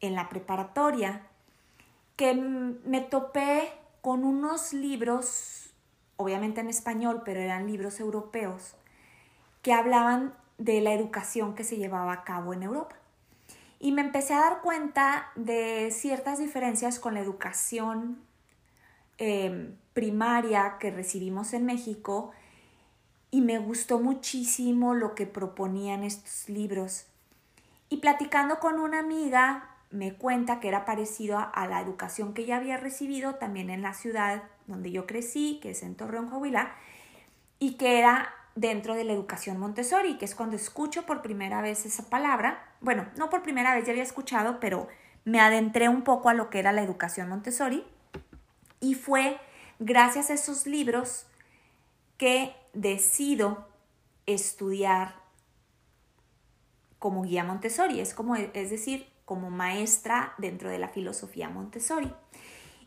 en 0.00 0.14
la 0.14 0.30
preparatoria, 0.30 1.26
que 2.16 2.34
me 2.34 3.02
topé 3.02 3.72
con 4.00 4.24
unos 4.24 4.72
libros, 4.72 5.70
obviamente 6.16 6.62
en 6.62 6.68
español, 6.68 7.22
pero 7.24 7.40
eran 7.40 7.66
libros 7.66 8.00
europeos, 8.00 8.74
que 9.60 9.74
hablaban 9.74 10.34
de 10.56 10.80
la 10.80 10.94
educación 10.94 11.54
que 11.54 11.64
se 11.64 11.76
llevaba 11.76 12.12
a 12.12 12.24
cabo 12.24 12.54
en 12.54 12.62
Europa. 12.62 12.96
Y 13.78 13.92
me 13.92 14.00
empecé 14.00 14.32
a 14.32 14.40
dar 14.40 14.60
cuenta 14.62 15.30
de 15.34 15.90
ciertas 15.90 16.38
diferencias 16.38 16.98
con 16.98 17.14
la 17.14 17.20
educación 17.20 18.18
Em, 19.24 19.76
primaria 19.92 20.78
que 20.80 20.90
recibimos 20.90 21.52
en 21.52 21.64
México 21.64 22.32
y 23.30 23.40
me 23.40 23.60
gustó 23.60 24.00
muchísimo 24.00 24.94
lo 24.94 25.14
que 25.14 25.26
proponían 25.26 26.02
estos 26.02 26.48
libros. 26.48 27.06
Y 27.88 27.98
platicando 27.98 28.58
con 28.58 28.80
una 28.80 28.98
amiga, 28.98 29.76
me 29.92 30.12
cuenta 30.14 30.58
que 30.58 30.66
era 30.66 30.84
parecido 30.84 31.38
a, 31.38 31.68
la 31.68 31.80
educación 31.80 32.34
que 32.34 32.42
ella 32.42 32.56
había 32.56 32.78
recibido 32.78 33.36
también 33.36 33.70
en 33.70 33.80
la 33.82 33.94
ciudad 33.94 34.42
donde 34.66 34.90
yo 34.90 35.06
crecí, 35.06 35.60
que 35.62 35.70
es 35.70 35.84
en 35.84 35.94
Torreón, 35.94 36.28
Coahuila, 36.28 36.74
y 37.60 37.74
que 37.74 38.00
era 38.00 38.34
dentro 38.56 38.96
de 38.96 39.04
la 39.04 39.12
educación 39.12 39.56
Montessori, 39.56 40.18
que 40.18 40.24
es 40.24 40.34
cuando 40.34 40.56
escucho 40.56 41.06
por 41.06 41.22
primera 41.22 41.62
vez 41.62 41.86
esa 41.86 42.10
palabra. 42.10 42.74
Bueno, 42.80 43.06
no 43.16 43.30
por 43.30 43.44
primera 43.44 43.72
vez, 43.72 43.84
ya 43.84 43.92
había 43.92 44.02
escuchado, 44.02 44.58
pero 44.58 44.88
me 45.24 45.38
adentré 45.38 45.88
un 45.88 46.02
poco 46.02 46.28
a 46.28 46.34
lo 46.34 46.50
que 46.50 46.58
era 46.58 46.72
la 46.72 46.82
educación 46.82 47.28
Montessori. 47.28 47.84
Y 48.82 48.94
fue 48.94 49.38
gracias 49.78 50.28
a 50.28 50.34
esos 50.34 50.66
libros 50.66 51.24
que 52.18 52.54
decido 52.74 53.68
estudiar 54.26 55.14
como 56.98 57.22
guía 57.22 57.44
Montessori, 57.44 58.00
es, 58.00 58.12
como, 58.12 58.36
es 58.36 58.70
decir, 58.70 59.06
como 59.24 59.50
maestra 59.50 60.34
dentro 60.38 60.68
de 60.68 60.78
la 60.78 60.88
filosofía 60.88 61.48
Montessori. 61.48 62.12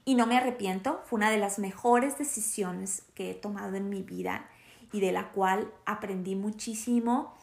Y 0.04 0.16
no 0.16 0.28
me 0.28 0.38
arrepiento, 0.38 1.02
fue 1.06 1.18
una 1.18 1.32
de 1.32 1.38
las 1.38 1.60
mejores 1.60 2.18
decisiones 2.18 3.04
que 3.16 3.32
he 3.32 3.34
tomado 3.34 3.76
en 3.76 3.90
mi 3.90 4.04
vida 4.04 4.50
y 4.92 5.00
de 5.00 5.14
la 5.14 5.32
cual 5.32 5.74
aprendí 5.86 6.36
muchísimo 6.36 7.34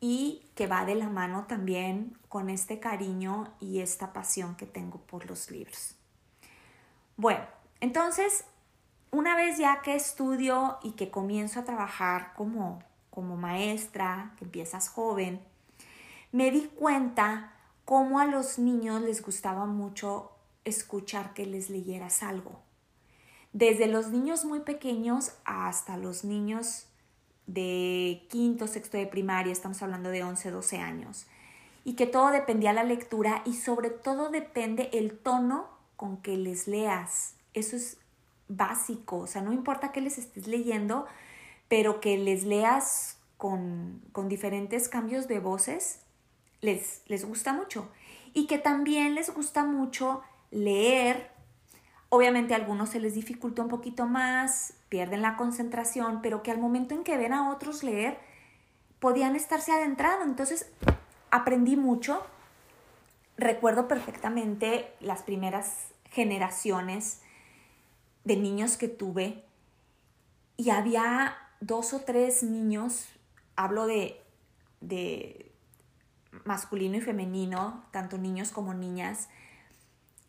y 0.00 0.42
que 0.54 0.66
va 0.66 0.86
de 0.86 0.94
la 0.94 1.10
mano 1.10 1.44
también 1.46 2.16
con 2.28 2.48
este 2.48 2.80
cariño 2.80 3.52
y 3.60 3.80
esta 3.80 4.14
pasión 4.14 4.56
que 4.56 4.66
tengo 4.66 4.98
por 4.98 5.26
los 5.26 5.50
libros. 5.50 5.94
Bueno, 7.16 7.59
entonces, 7.80 8.44
una 9.10 9.34
vez 9.36 9.58
ya 9.58 9.82
que 9.82 9.94
estudio 9.94 10.78
y 10.82 10.92
que 10.92 11.10
comienzo 11.10 11.60
a 11.60 11.64
trabajar 11.64 12.32
como, 12.36 12.82
como 13.10 13.36
maestra, 13.36 14.34
que 14.38 14.44
empiezas 14.44 14.88
joven, 14.88 15.40
me 16.32 16.50
di 16.50 16.68
cuenta 16.68 17.52
cómo 17.84 18.20
a 18.20 18.24
los 18.24 18.58
niños 18.58 19.02
les 19.02 19.22
gustaba 19.22 19.66
mucho 19.66 20.30
escuchar 20.64 21.34
que 21.34 21.46
les 21.46 21.70
leyeras 21.70 22.22
algo. 22.22 22.60
Desde 23.52 23.88
los 23.88 24.10
niños 24.10 24.44
muy 24.44 24.60
pequeños 24.60 25.32
hasta 25.44 25.96
los 25.96 26.22
niños 26.22 26.86
de 27.46 28.24
quinto, 28.30 28.68
sexto 28.68 28.96
de 28.96 29.06
primaria, 29.06 29.52
estamos 29.52 29.82
hablando 29.82 30.10
de 30.10 30.22
11, 30.22 30.52
12 30.52 30.78
años. 30.78 31.26
Y 31.84 31.94
que 31.94 32.06
todo 32.06 32.30
dependía 32.30 32.70
de 32.70 32.76
la 32.76 32.84
lectura 32.84 33.42
y 33.44 33.54
sobre 33.54 33.90
todo 33.90 34.30
depende 34.30 34.90
el 34.92 35.18
tono 35.18 35.66
con 35.96 36.18
que 36.18 36.36
les 36.36 36.68
leas. 36.68 37.34
Eso 37.54 37.76
es 37.76 37.98
básico, 38.48 39.18
o 39.18 39.26
sea, 39.26 39.42
no 39.42 39.52
importa 39.52 39.92
que 39.92 40.00
les 40.00 40.18
estés 40.18 40.46
leyendo, 40.46 41.06
pero 41.68 42.00
que 42.00 42.18
les 42.18 42.44
leas 42.44 43.18
con, 43.36 44.02
diferentes 44.28 44.88
cambios 44.88 45.28
de 45.28 45.38
voces, 45.38 46.00
les, 46.60 47.02
les 47.06 47.24
gusta 47.24 47.52
mucho. 47.52 47.88
Y 48.34 48.46
que 48.46 48.58
también 48.58 49.14
les 49.14 49.32
gusta 49.32 49.64
mucho 49.64 50.22
leer. 50.50 51.30
Obviamente 52.10 52.54
a 52.54 52.56
algunos 52.56 52.90
se 52.90 53.00
les 53.00 53.14
dificulta 53.14 53.62
un 53.62 53.68
poquito 53.68 54.06
más, 54.06 54.74
pierden 54.88 55.22
la 55.22 55.36
concentración, 55.36 56.20
pero 56.22 56.42
que 56.42 56.50
al 56.50 56.58
momento 56.58 56.94
en 56.94 57.04
que 57.04 57.16
ven 57.16 57.32
a 57.32 57.50
otros 57.50 57.82
leer, 57.82 58.18
podían 58.98 59.36
estarse 59.36 59.72
adentrando. 59.72 60.24
Entonces 60.24 60.70
aprendí 61.30 61.76
mucho. 61.76 62.22
Recuerdo 63.36 63.88
perfectamente 63.88 64.92
las 65.00 65.22
primeras 65.22 65.86
generaciones 66.10 67.22
de 68.30 68.36
niños 68.36 68.76
que 68.76 68.86
tuve 68.86 69.42
y 70.56 70.70
había 70.70 71.36
dos 71.60 71.92
o 71.92 72.02
tres 72.02 72.44
niños, 72.44 73.08
hablo 73.56 73.86
de, 73.86 74.22
de 74.80 75.50
masculino 76.44 76.96
y 76.96 77.00
femenino, 77.00 77.84
tanto 77.90 78.18
niños 78.18 78.52
como 78.52 78.72
niñas, 78.72 79.28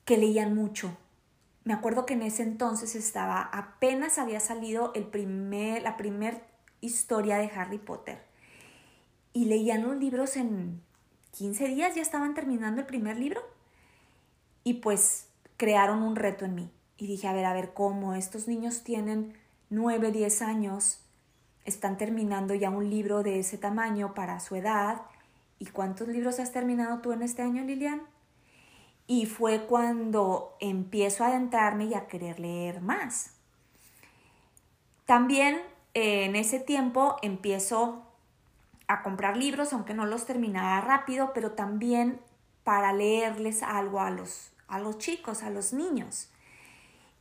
que 0.03 0.17
leían 0.17 0.55
mucho. 0.55 0.97
Me 1.63 1.73
acuerdo 1.73 2.07
que 2.07 2.15
en 2.15 2.23
ese 2.23 2.41
entonces 2.41 2.95
estaba, 2.95 3.39
apenas 3.39 4.17
había 4.17 4.39
salido 4.39 4.91
el 4.95 5.05
primer, 5.05 5.83
la 5.83 5.95
primera 5.95 6.41
historia 6.79 7.37
de 7.37 7.51
Harry 7.51 7.77
Potter. 7.77 8.23
Y 9.31 9.45
leían 9.45 9.83
los 9.83 9.95
libros 9.95 10.37
en 10.37 10.81
15 11.37 11.67
días, 11.67 11.93
ya 11.93 12.01
estaban 12.01 12.33
terminando 12.33 12.81
el 12.81 12.87
primer 12.87 13.17
libro. 13.17 13.41
Y 14.63 14.75
pues 14.75 15.27
crearon 15.57 16.01
un 16.01 16.15
reto 16.15 16.45
en 16.45 16.55
mí. 16.55 16.71
Y 17.01 17.07
dije, 17.07 17.27
a 17.27 17.33
ver, 17.33 17.45
a 17.45 17.53
ver, 17.53 17.73
¿cómo? 17.73 18.13
Estos 18.13 18.47
niños 18.47 18.83
tienen 18.83 19.33
9, 19.71 20.11
10 20.11 20.43
años, 20.43 20.99
están 21.65 21.97
terminando 21.97 22.53
ya 22.53 22.69
un 22.69 22.91
libro 22.91 23.23
de 23.23 23.39
ese 23.39 23.57
tamaño 23.57 24.13
para 24.13 24.39
su 24.39 24.55
edad. 24.55 25.01
¿Y 25.57 25.65
cuántos 25.65 26.09
libros 26.09 26.39
has 26.39 26.51
terminado 26.51 26.99
tú 26.99 27.11
en 27.11 27.23
este 27.23 27.41
año, 27.41 27.63
Lilian? 27.63 28.03
Y 29.07 29.25
fue 29.25 29.65
cuando 29.65 30.55
empiezo 30.59 31.23
a 31.23 31.29
adentrarme 31.29 31.85
y 31.85 31.95
a 31.95 32.05
querer 32.05 32.39
leer 32.39 32.81
más. 32.81 33.31
También 35.07 35.55
eh, 35.95 36.25
en 36.25 36.35
ese 36.35 36.59
tiempo 36.59 37.15
empiezo 37.23 38.03
a 38.85 39.01
comprar 39.01 39.37
libros, 39.37 39.73
aunque 39.73 39.95
no 39.95 40.05
los 40.05 40.27
terminara 40.27 40.79
rápido, 40.81 41.31
pero 41.33 41.53
también 41.53 42.21
para 42.63 42.93
leerles 42.93 43.63
algo 43.63 44.01
a 44.01 44.11
los, 44.11 44.51
a 44.67 44.77
los 44.77 44.99
chicos, 44.99 45.41
a 45.41 45.49
los 45.49 45.73
niños. 45.73 46.27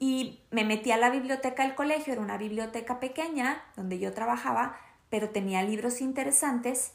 Y 0.02 0.40
me 0.50 0.64
metí 0.64 0.90
a 0.92 0.96
la 0.96 1.10
biblioteca 1.10 1.62
del 1.62 1.74
colegio, 1.74 2.14
era 2.14 2.22
una 2.22 2.38
biblioteca 2.38 3.00
pequeña 3.00 3.62
donde 3.76 3.98
yo 3.98 4.14
trabajaba, 4.14 4.76
pero 5.10 5.28
tenía 5.28 5.62
libros 5.62 6.00
interesantes. 6.00 6.94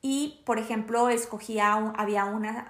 Y, 0.00 0.40
por 0.46 0.58
ejemplo, 0.60 1.08
escogía, 1.08 1.74
había 1.96 2.24
una, 2.26 2.68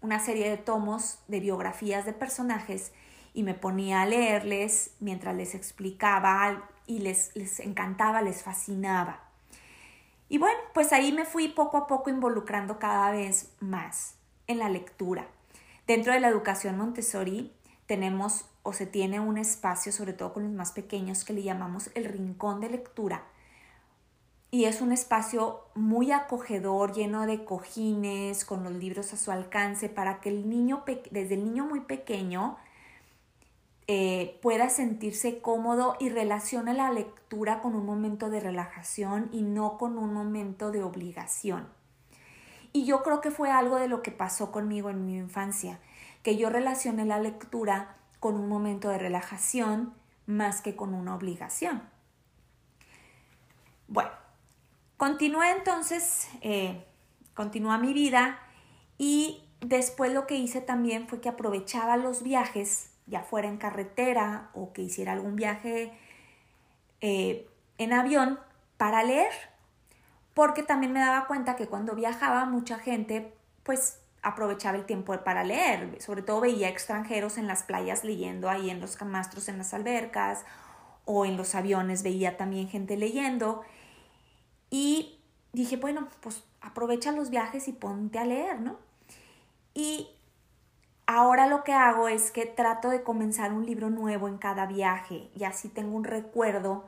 una 0.00 0.18
serie 0.20 0.48
de 0.48 0.56
tomos 0.56 1.18
de 1.28 1.38
biografías 1.40 2.06
de 2.06 2.14
personajes 2.14 2.92
y 3.34 3.42
me 3.42 3.52
ponía 3.52 4.00
a 4.00 4.06
leerles 4.06 4.92
mientras 5.00 5.36
les 5.36 5.54
explicaba 5.54 6.66
y 6.86 7.00
les, 7.00 7.36
les 7.36 7.60
encantaba, 7.60 8.22
les 8.22 8.42
fascinaba. 8.42 9.20
Y 10.30 10.38
bueno, 10.38 10.58
pues 10.72 10.94
ahí 10.94 11.12
me 11.12 11.26
fui 11.26 11.48
poco 11.48 11.76
a 11.76 11.86
poco 11.86 12.08
involucrando 12.08 12.78
cada 12.78 13.10
vez 13.10 13.52
más 13.60 14.14
en 14.46 14.58
la 14.58 14.70
lectura. 14.70 15.28
Dentro 15.86 16.14
de 16.14 16.20
la 16.20 16.28
educación 16.28 16.78
Montessori 16.78 17.52
tenemos 17.86 18.46
o 18.62 18.72
se 18.72 18.86
tiene 18.86 19.20
un 19.20 19.38
espacio, 19.38 19.92
sobre 19.92 20.12
todo 20.12 20.32
con 20.32 20.44
los 20.44 20.52
más 20.52 20.72
pequeños, 20.72 21.24
que 21.24 21.32
le 21.32 21.42
llamamos 21.42 21.90
el 21.94 22.04
rincón 22.04 22.60
de 22.60 22.70
lectura. 22.70 23.24
Y 24.50 24.64
es 24.64 24.80
un 24.80 24.92
espacio 24.92 25.60
muy 25.74 26.10
acogedor, 26.10 26.92
lleno 26.92 27.26
de 27.26 27.44
cojines, 27.44 28.44
con 28.44 28.64
los 28.64 28.72
libros 28.72 29.12
a 29.12 29.18
su 29.18 29.30
alcance, 29.30 29.88
para 29.88 30.20
que 30.20 30.30
el 30.30 30.48
niño, 30.48 30.84
desde 31.10 31.34
el 31.34 31.44
niño 31.44 31.66
muy 31.66 31.80
pequeño, 31.80 32.56
eh, 33.88 34.38
pueda 34.42 34.68
sentirse 34.70 35.40
cómodo 35.40 35.96
y 35.98 36.08
relacione 36.08 36.74
la 36.74 36.90
lectura 36.90 37.60
con 37.60 37.74
un 37.74 37.86
momento 37.86 38.30
de 38.30 38.40
relajación 38.40 39.28
y 39.32 39.42
no 39.42 39.78
con 39.78 39.98
un 39.98 40.12
momento 40.12 40.70
de 40.70 40.82
obligación. 40.82 41.68
Y 42.72 42.84
yo 42.84 43.02
creo 43.02 43.20
que 43.20 43.30
fue 43.30 43.50
algo 43.50 43.76
de 43.76 43.88
lo 43.88 44.02
que 44.02 44.10
pasó 44.10 44.50
conmigo 44.52 44.90
en 44.90 45.04
mi 45.04 45.16
infancia, 45.16 45.78
que 46.22 46.36
yo 46.36 46.50
relacioné 46.50 47.04
la 47.04 47.18
lectura 47.18 47.96
con 48.20 48.34
un 48.34 48.48
momento 48.48 48.88
de 48.88 48.98
relajación 48.98 49.94
más 50.26 50.60
que 50.60 50.76
con 50.76 50.94
una 50.94 51.14
obligación. 51.14 51.82
Bueno, 53.86 54.10
continué 54.96 55.50
entonces, 55.52 56.28
eh, 56.42 56.84
continúa 57.34 57.78
mi 57.78 57.94
vida 57.94 58.38
y 58.98 59.42
después 59.60 60.12
lo 60.12 60.26
que 60.26 60.36
hice 60.36 60.60
también 60.60 61.08
fue 61.08 61.20
que 61.20 61.28
aprovechaba 61.28 61.96
los 61.96 62.22
viajes, 62.22 62.90
ya 63.06 63.22
fuera 63.22 63.48
en 63.48 63.56
carretera 63.56 64.50
o 64.52 64.72
que 64.72 64.82
hiciera 64.82 65.12
algún 65.12 65.36
viaje 65.36 65.92
eh, 67.00 67.48
en 67.78 67.92
avión, 67.92 68.38
para 68.76 69.02
leer 69.02 69.32
porque 70.38 70.62
también 70.62 70.92
me 70.92 71.00
daba 71.00 71.26
cuenta 71.26 71.56
que 71.56 71.66
cuando 71.66 71.96
viajaba 71.96 72.44
mucha 72.44 72.78
gente 72.78 73.34
pues 73.64 74.00
aprovechaba 74.22 74.76
el 74.76 74.84
tiempo 74.84 75.16
para 75.24 75.44
leer, 75.44 76.00
sobre 76.00 76.22
todo 76.22 76.40
veía 76.40 76.68
extranjeros 76.68 77.38
en 77.38 77.46
las 77.46 77.62
playas 77.62 78.04
leyendo 78.04 78.50
ahí 78.50 78.70
en 78.70 78.80
los 78.80 78.96
camastros, 78.96 79.48
en 79.48 79.58
las 79.58 79.74
albercas 79.74 80.44
o 81.04 81.24
en 81.24 81.36
los 81.36 81.54
aviones 81.54 82.02
veía 82.02 82.36
también 82.36 82.68
gente 82.68 82.96
leyendo. 82.96 83.62
Y 84.70 85.18
dije, 85.52 85.76
bueno, 85.76 86.08
pues 86.20 86.44
aprovecha 86.60 87.12
los 87.12 87.30
viajes 87.30 87.68
y 87.68 87.72
ponte 87.72 88.18
a 88.18 88.24
leer, 88.24 88.60
¿no? 88.60 88.76
Y 89.74 90.08
ahora 91.06 91.46
lo 91.46 91.64
que 91.64 91.72
hago 91.72 92.08
es 92.08 92.30
que 92.30 92.44
trato 92.44 92.90
de 92.90 93.02
comenzar 93.02 93.52
un 93.52 93.64
libro 93.64 93.88
nuevo 93.90 94.28
en 94.28 94.38
cada 94.38 94.66
viaje 94.66 95.30
y 95.34 95.44
así 95.44 95.68
tengo 95.68 95.96
un 95.96 96.04
recuerdo 96.04 96.86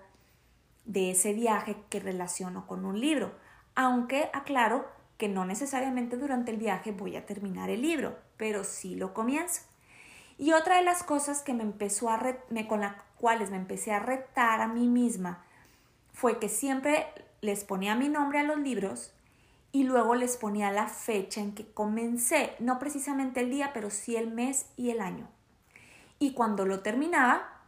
de 0.85 1.13
ese 1.13 1.33
viaje 1.33 1.77
que 1.89 2.01
relaciono 2.01 2.67
con 2.67 2.85
un 2.85 3.01
libro, 3.01 3.33
aunque 3.75 4.29
aclaro 4.33 4.87
que 5.21 5.29
no 5.29 5.45
necesariamente 5.45 6.17
durante 6.17 6.51
el 6.51 6.57
viaje 6.57 6.93
voy 6.93 7.15
a 7.15 7.27
terminar 7.27 7.69
el 7.69 7.83
libro, 7.83 8.19
pero 8.39 8.65
sí 8.65 8.97
lo 8.97 9.13
comienzo. 9.13 9.61
Y 10.39 10.53
otra 10.53 10.79
de 10.79 10.83
las 10.83 11.03
cosas 11.03 11.43
que 11.43 11.53
me 11.53 11.63
empezó 11.63 12.09
a 12.09 12.19
con 12.67 12.81
las 12.81 12.95
cuales 13.19 13.51
me 13.51 13.59
empecé 13.59 13.93
a 13.93 14.01
retar 14.01 14.63
a 14.63 14.67
mí 14.67 14.89
misma 14.89 15.45
fue 16.15 16.39
que 16.39 16.49
siempre 16.49 17.07
les 17.43 17.65
ponía 17.65 17.95
mi 17.95 18.09
nombre 18.09 18.39
a 18.39 18.45
los 18.45 18.59
libros 18.59 19.13
y 19.73 19.85
luego 19.85 20.15
les 20.15 20.39
ponía 20.39 20.73
la 20.73 20.87
fecha 20.87 21.43
en 21.43 21.55
que 21.55 21.71
comencé, 21.71 22.55
no 22.59 22.79
precisamente 22.79 23.41
el 23.41 23.51
día, 23.51 23.73
pero 23.75 23.91
sí 23.91 24.17
el 24.17 24.31
mes 24.31 24.71
y 24.79 24.89
el 24.89 25.03
año. 25.03 25.29
Y 26.19 26.33
cuando 26.33 26.65
lo 26.65 26.81
terminaba, 26.81 27.61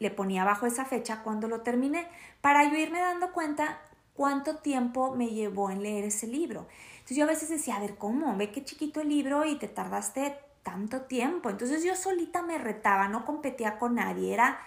le 0.00 0.10
ponía 0.10 0.42
abajo 0.42 0.66
esa 0.66 0.84
fecha 0.84 1.22
cuando 1.22 1.46
lo 1.46 1.60
terminé, 1.60 2.08
para 2.40 2.64
yo 2.64 2.76
irme 2.76 2.98
dando 2.98 3.30
cuenta 3.32 3.80
cuánto 4.14 4.56
tiempo 4.56 5.14
me 5.14 5.28
llevó 5.28 5.70
en 5.70 5.82
leer 5.82 6.04
ese 6.04 6.26
libro. 6.26 6.66
Entonces 6.94 7.16
yo 7.16 7.24
a 7.24 7.28
veces 7.28 7.48
decía, 7.48 7.76
a 7.76 7.80
ver, 7.80 7.96
¿cómo? 7.96 8.36
Ve 8.36 8.50
qué 8.50 8.64
chiquito 8.64 9.00
el 9.00 9.08
libro 9.08 9.44
y 9.44 9.56
te 9.56 9.68
tardaste 9.68 10.36
tanto 10.62 11.02
tiempo. 11.02 11.50
Entonces 11.50 11.84
yo 11.84 11.96
solita 11.96 12.42
me 12.42 12.58
retaba, 12.58 13.08
no 13.08 13.24
competía 13.24 13.78
con 13.78 13.96
nadie, 13.96 14.32
era, 14.32 14.60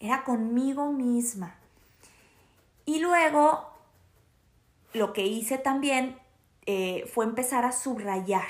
era 0.00 0.24
conmigo 0.24 0.92
misma. 0.92 1.56
Y 2.84 3.00
luego 3.00 3.70
lo 4.92 5.12
que 5.12 5.26
hice 5.26 5.58
también 5.58 6.18
eh, 6.66 7.10
fue 7.12 7.24
empezar 7.24 7.64
a 7.64 7.72
subrayar. 7.72 8.48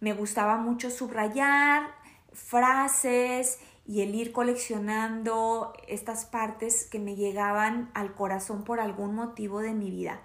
Me 0.00 0.12
gustaba 0.12 0.56
mucho 0.56 0.90
subrayar 0.90 1.94
frases 2.32 3.58
y 3.86 4.00
el 4.00 4.14
ir 4.14 4.32
coleccionando 4.32 5.74
estas 5.88 6.24
partes 6.24 6.86
que 6.86 6.98
me 6.98 7.16
llegaban 7.16 7.90
al 7.94 8.14
corazón 8.14 8.64
por 8.64 8.80
algún 8.80 9.14
motivo 9.14 9.60
de 9.60 9.74
mi 9.74 9.90
vida. 9.90 10.22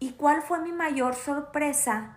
¿Y 0.00 0.12
cuál 0.12 0.42
fue 0.42 0.60
mi 0.60 0.72
mayor 0.72 1.14
sorpresa? 1.14 2.16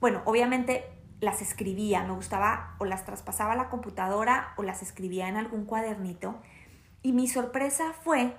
Bueno, 0.00 0.22
obviamente 0.24 0.84
las 1.20 1.42
escribía, 1.42 2.02
me 2.02 2.14
gustaba 2.14 2.74
o 2.78 2.84
las 2.84 3.04
traspasaba 3.04 3.52
a 3.52 3.56
la 3.56 3.68
computadora 3.68 4.54
o 4.56 4.62
las 4.62 4.82
escribía 4.82 5.28
en 5.28 5.36
algún 5.36 5.66
cuadernito. 5.66 6.36
Y 7.02 7.12
mi 7.12 7.28
sorpresa 7.28 7.92
fue 7.92 8.36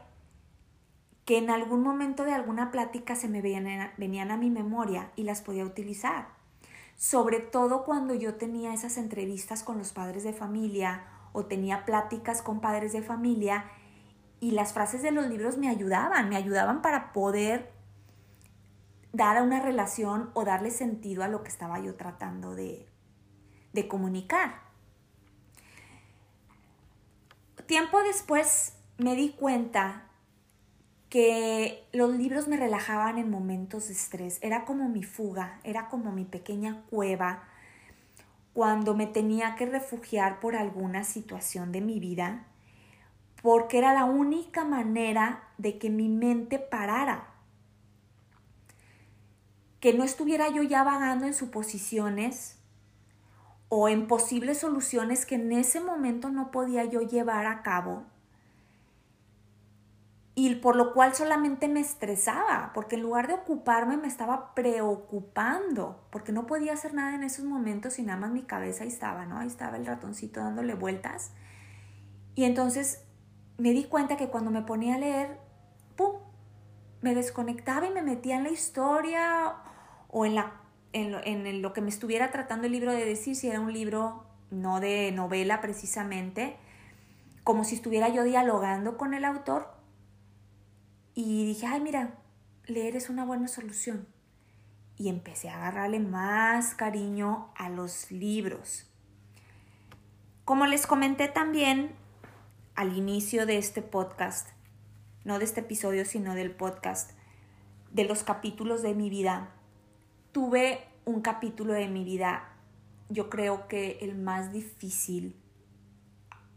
que 1.25 1.37
en 1.37 1.49
algún 1.49 1.81
momento 1.81 2.25
de 2.25 2.33
alguna 2.33 2.71
plática 2.71 3.15
se 3.15 3.29
me 3.29 3.41
venían, 3.41 3.91
venían 3.97 4.31
a 4.31 4.37
mi 4.37 4.49
memoria 4.49 5.11
y 5.15 5.23
las 5.23 5.41
podía 5.41 5.63
utilizar. 5.63 6.27
Sobre 6.97 7.39
todo 7.39 7.83
cuando 7.85 8.13
yo 8.13 8.35
tenía 8.35 8.73
esas 8.73 8.97
entrevistas 8.97 9.63
con 9.63 9.77
los 9.77 9.93
padres 9.93 10.23
de 10.23 10.33
familia 10.33 11.03
o 11.33 11.45
tenía 11.45 11.85
pláticas 11.85 12.41
con 12.41 12.61
padres 12.61 12.93
de 12.93 13.01
familia 13.01 13.65
y 14.39 14.51
las 14.51 14.73
frases 14.73 15.01
de 15.01 15.11
los 15.11 15.27
libros 15.27 15.57
me 15.57 15.69
ayudaban, 15.69 16.29
me 16.29 16.35
ayudaban 16.35 16.81
para 16.81 17.13
poder 17.13 17.71
dar 19.13 19.41
una 19.41 19.61
relación 19.61 20.31
o 20.33 20.45
darle 20.45 20.71
sentido 20.71 21.23
a 21.23 21.27
lo 21.27 21.43
que 21.43 21.49
estaba 21.49 21.79
yo 21.79 21.95
tratando 21.95 22.55
de, 22.55 22.87
de 23.73 23.87
comunicar. 23.87 24.61
Tiempo 27.65 28.01
después 28.03 28.77
me 28.97 29.15
di 29.15 29.31
cuenta 29.31 30.07
que 31.09 31.87
los 31.91 32.15
libros 32.15 32.47
me 32.47 32.57
relajaban 32.57 33.17
en 33.17 33.29
momentos 33.29 33.87
de 33.87 33.93
estrés, 33.93 34.39
era 34.41 34.65
como 34.65 34.89
mi 34.89 35.03
fuga, 35.03 35.59
era 35.63 35.89
como 35.89 36.11
mi 36.11 36.23
pequeña 36.25 36.83
cueva 36.89 37.43
cuando 38.53 38.93
me 38.95 39.07
tenía 39.07 39.55
que 39.55 39.65
refugiar 39.65 40.39
por 40.39 40.55
alguna 40.55 41.03
situación 41.03 41.71
de 41.71 41.81
mi 41.81 41.99
vida, 41.99 42.45
porque 43.41 43.77
era 43.77 43.93
la 43.93 44.05
única 44.05 44.63
manera 44.65 45.43
de 45.57 45.77
que 45.77 45.89
mi 45.89 46.09
mente 46.09 46.59
parara, 46.59 47.27
que 49.79 49.93
no 49.93 50.03
estuviera 50.03 50.49
yo 50.49 50.61
ya 50.63 50.83
vagando 50.83 51.25
en 51.25 51.33
suposiciones 51.33 52.59
o 53.69 53.87
en 53.87 54.07
posibles 54.07 54.59
soluciones 54.59 55.25
que 55.25 55.35
en 55.35 55.51
ese 55.53 55.79
momento 55.79 56.29
no 56.29 56.51
podía 56.51 56.83
yo 56.85 57.01
llevar 57.01 57.45
a 57.47 57.63
cabo 57.63 58.03
y 60.33 60.55
por 60.55 60.77
lo 60.77 60.93
cual 60.93 61.13
solamente 61.13 61.67
me 61.67 61.81
estresaba, 61.81 62.71
porque 62.73 62.95
en 62.95 63.01
lugar 63.01 63.27
de 63.27 63.33
ocuparme 63.33 63.97
me 63.97 64.07
estaba 64.07 64.55
preocupando, 64.55 66.05
porque 66.09 66.31
no 66.31 66.47
podía 66.47 66.73
hacer 66.73 66.93
nada 66.93 67.15
en 67.15 67.23
esos 67.23 67.43
momentos 67.43 67.99
y 67.99 68.03
nada 68.03 68.19
más 68.19 68.31
mi 68.31 68.43
cabeza 68.43 68.83
ahí 68.83 68.89
estaba, 68.89 69.25
¿no? 69.25 69.39
Ahí 69.39 69.47
estaba 69.47 69.75
el 69.75 69.85
ratoncito 69.85 70.39
dándole 70.39 70.73
vueltas. 70.73 71.31
Y 72.33 72.45
entonces 72.45 73.03
me 73.57 73.71
di 73.71 73.83
cuenta 73.83 74.15
que 74.15 74.29
cuando 74.29 74.51
me 74.51 74.61
ponía 74.61 74.95
a 74.95 74.99
leer, 74.99 75.37
¡pum! 75.97 76.15
Me 77.01 77.13
desconectaba 77.13 77.87
y 77.87 77.91
me 77.91 78.01
metía 78.01 78.37
en 78.37 78.43
la 78.43 78.51
historia 78.51 79.55
o 80.07 80.25
en, 80.25 80.35
la, 80.35 80.53
en, 80.93 81.11
lo, 81.11 81.19
en 81.25 81.61
lo 81.61 81.73
que 81.73 81.81
me 81.81 81.89
estuviera 81.89 82.31
tratando 82.31 82.67
el 82.67 82.71
libro 82.71 82.93
de 82.93 83.03
decir, 83.03 83.35
si 83.35 83.49
era 83.49 83.59
un 83.59 83.73
libro 83.73 84.23
no 84.49 84.79
de 84.79 85.11
novela 85.11 85.59
precisamente, 85.59 86.55
como 87.43 87.65
si 87.65 87.75
estuviera 87.75 88.07
yo 88.07 88.23
dialogando 88.23 88.97
con 88.97 89.13
el 89.13 89.25
autor 89.25 89.80
y 91.13 91.45
dije, 91.45 91.65
ay, 91.67 91.81
mira, 91.81 92.15
leer 92.65 92.95
es 92.95 93.09
una 93.09 93.25
buena 93.25 93.47
solución. 93.47 94.07
Y 94.97 95.09
empecé 95.09 95.49
a 95.49 95.57
agarrarle 95.57 95.99
más 95.99 96.75
cariño 96.75 97.49
a 97.55 97.69
los 97.69 98.11
libros. 98.11 98.87
Como 100.45 100.65
les 100.65 100.87
comenté 100.87 101.27
también 101.27 101.91
al 102.75 102.97
inicio 102.97 103.45
de 103.45 103.57
este 103.57 103.81
podcast, 103.81 104.49
no 105.23 105.39
de 105.39 105.45
este 105.45 105.61
episodio, 105.61 106.05
sino 106.05 106.35
del 106.35 106.51
podcast, 106.51 107.11
de 107.91 108.05
los 108.05 108.23
capítulos 108.23 108.81
de 108.81 108.95
mi 108.95 109.09
vida, 109.09 109.49
tuve 110.31 110.87
un 111.05 111.21
capítulo 111.21 111.73
de 111.73 111.87
mi 111.87 112.03
vida, 112.03 112.47
yo 113.09 113.29
creo 113.29 113.67
que 113.67 113.99
el 114.01 114.15
más 114.15 114.51
difícil 114.51 115.35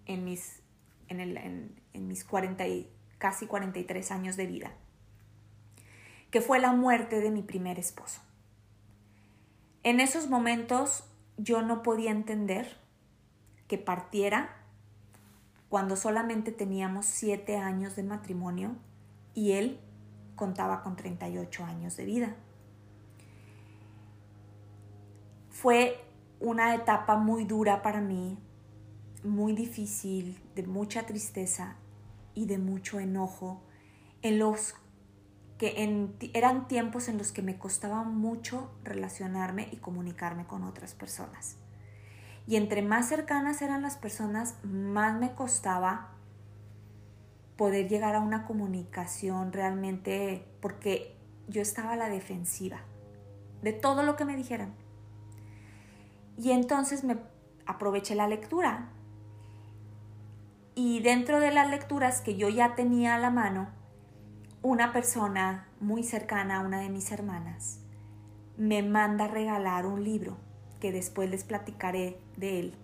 en 0.07 0.25
mis, 0.25 0.61
en, 1.09 1.21
el, 1.21 1.37
en, 1.37 1.81
en 1.93 2.09
mis 2.09 2.25
40 2.25 2.67
casi 3.24 3.46
43 3.46 4.10
años 4.10 4.37
de 4.37 4.44
vida, 4.44 4.70
que 6.30 6.42
fue 6.42 6.58
la 6.58 6.74
muerte 6.74 7.20
de 7.20 7.30
mi 7.30 7.40
primer 7.40 7.78
esposo. 7.78 8.20
En 9.82 9.98
esos 9.98 10.28
momentos 10.28 11.04
yo 11.38 11.62
no 11.62 11.82
podía 11.82 12.10
entender 12.10 12.76
que 13.66 13.78
partiera 13.78 14.54
cuando 15.70 15.96
solamente 15.96 16.52
teníamos 16.52 17.06
siete 17.06 17.56
años 17.56 17.96
de 17.96 18.02
matrimonio 18.02 18.76
y 19.32 19.52
él 19.52 19.80
contaba 20.37 20.82
con 20.82 20.94
38 20.94 21.64
años 21.64 21.96
de 21.96 22.04
vida. 22.04 22.37
Fue 25.48 25.98
una 26.40 26.74
etapa 26.74 27.16
muy 27.16 27.46
dura 27.46 27.80
para 27.80 28.02
mí, 28.02 28.37
muy 29.22 29.54
difícil, 29.54 30.38
de 30.54 30.64
mucha 30.64 31.06
tristeza 31.06 31.78
y 32.35 32.47
de 32.47 32.59
mucho 32.59 33.01
enojo, 33.01 33.62
en 34.23 34.38
los 34.38 34.75
que 35.59 36.31
eran 36.35 36.66
tiempos 36.66 37.09
en 37.09 37.18
los 37.18 37.31
que 37.31 37.42
me 37.42 37.59
costaba 37.59 38.03
mucho 38.03 38.70
relacionarme 38.83 39.68
y 39.70 39.77
comunicarme 39.77 40.47
con 40.47 40.64
otras 40.64 40.94
personas. 40.94 41.57
Y 42.47 42.57
entre 42.57 42.83
más 42.83 43.09
cercanas 43.09 43.62
eran 43.62 43.83
las 43.83 43.97
personas, 43.97 44.57
más 44.64 45.18
me 45.18 45.33
costaba 45.35 46.11
poder 47.57 47.88
llegar 47.88 48.16
a 48.16 48.20
una 48.20 48.47
comunicación 48.47 49.53
realmente, 49.53 50.44
porque 50.61 51.16
yo 51.49 51.62
estaba 51.62 51.92
a 51.92 51.97
la 51.97 52.09
defensiva 52.09 52.81
de 53.62 53.73
todo 53.73 54.03
lo 54.03 54.16
que 54.16 54.25
me 54.25 54.37
dijeran. 54.37 54.75
Y 56.37 56.51
entonces 56.51 57.05
me 57.05 57.16
aproveché 57.64 58.14
la 58.14 58.27
lectura. 58.27 58.90
Y 60.74 61.00
dentro 61.00 61.40
de 61.40 61.52
las 61.52 61.70
lecturas 61.70 62.20
que 62.20 62.37
yo 62.37 62.48
ya 62.48 62.74
tenía 62.74 63.14
a 63.14 63.18
la 63.18 63.30
mano, 63.30 63.68
una 64.62 64.92
persona 64.92 65.68
muy 65.80 66.02
cercana 66.02 66.56
a 66.56 66.60
una 66.60 66.80
de 66.80 66.88
mis 66.88 67.12
hermanas 67.12 67.80
me 68.56 68.82
manda 68.82 69.24
a 69.24 69.28
regalar 69.28 69.87
un 69.87 70.04
libro 70.04 70.37
que 70.80 70.92
después 70.92 71.30
les 71.30 71.44
platicaré 71.44 72.18
de 72.37 72.60
él, 72.60 72.74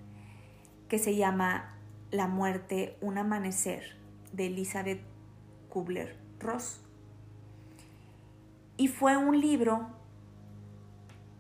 que 0.89 0.99
se 0.99 1.17
llama 1.17 1.77
La 2.11 2.27
muerte, 2.27 2.97
un 3.01 3.19
amanecer, 3.19 3.97
de 4.33 4.47
Elizabeth 4.47 5.03
Kubler-Ross. 5.69 6.83
Y 8.77 8.89
fue 8.89 9.17
un 9.17 9.41
libro 9.41 9.89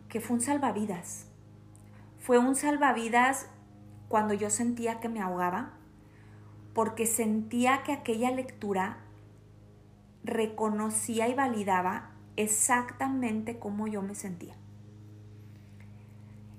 que 0.08 0.20
fue 0.20 0.36
un 0.36 0.42
salvavidas. 0.42 1.26
Fue 2.18 2.38
un 2.38 2.54
salvavidas 2.54 3.48
cuando 4.08 4.34
yo 4.34 4.50
sentía 4.50 5.00
que 5.00 5.08
me 5.08 5.20
ahogaba, 5.20 5.72
porque 6.74 7.06
sentía 7.06 7.83
que 7.83 7.92
aquella 7.92 8.30
lectura 8.30 8.98
reconocía 10.22 11.28
y 11.28 11.35
validaba 11.35 12.11
exactamente 12.37 13.59
cómo 13.59 13.87
yo 13.87 14.02
me 14.02 14.14
sentía. 14.14 14.54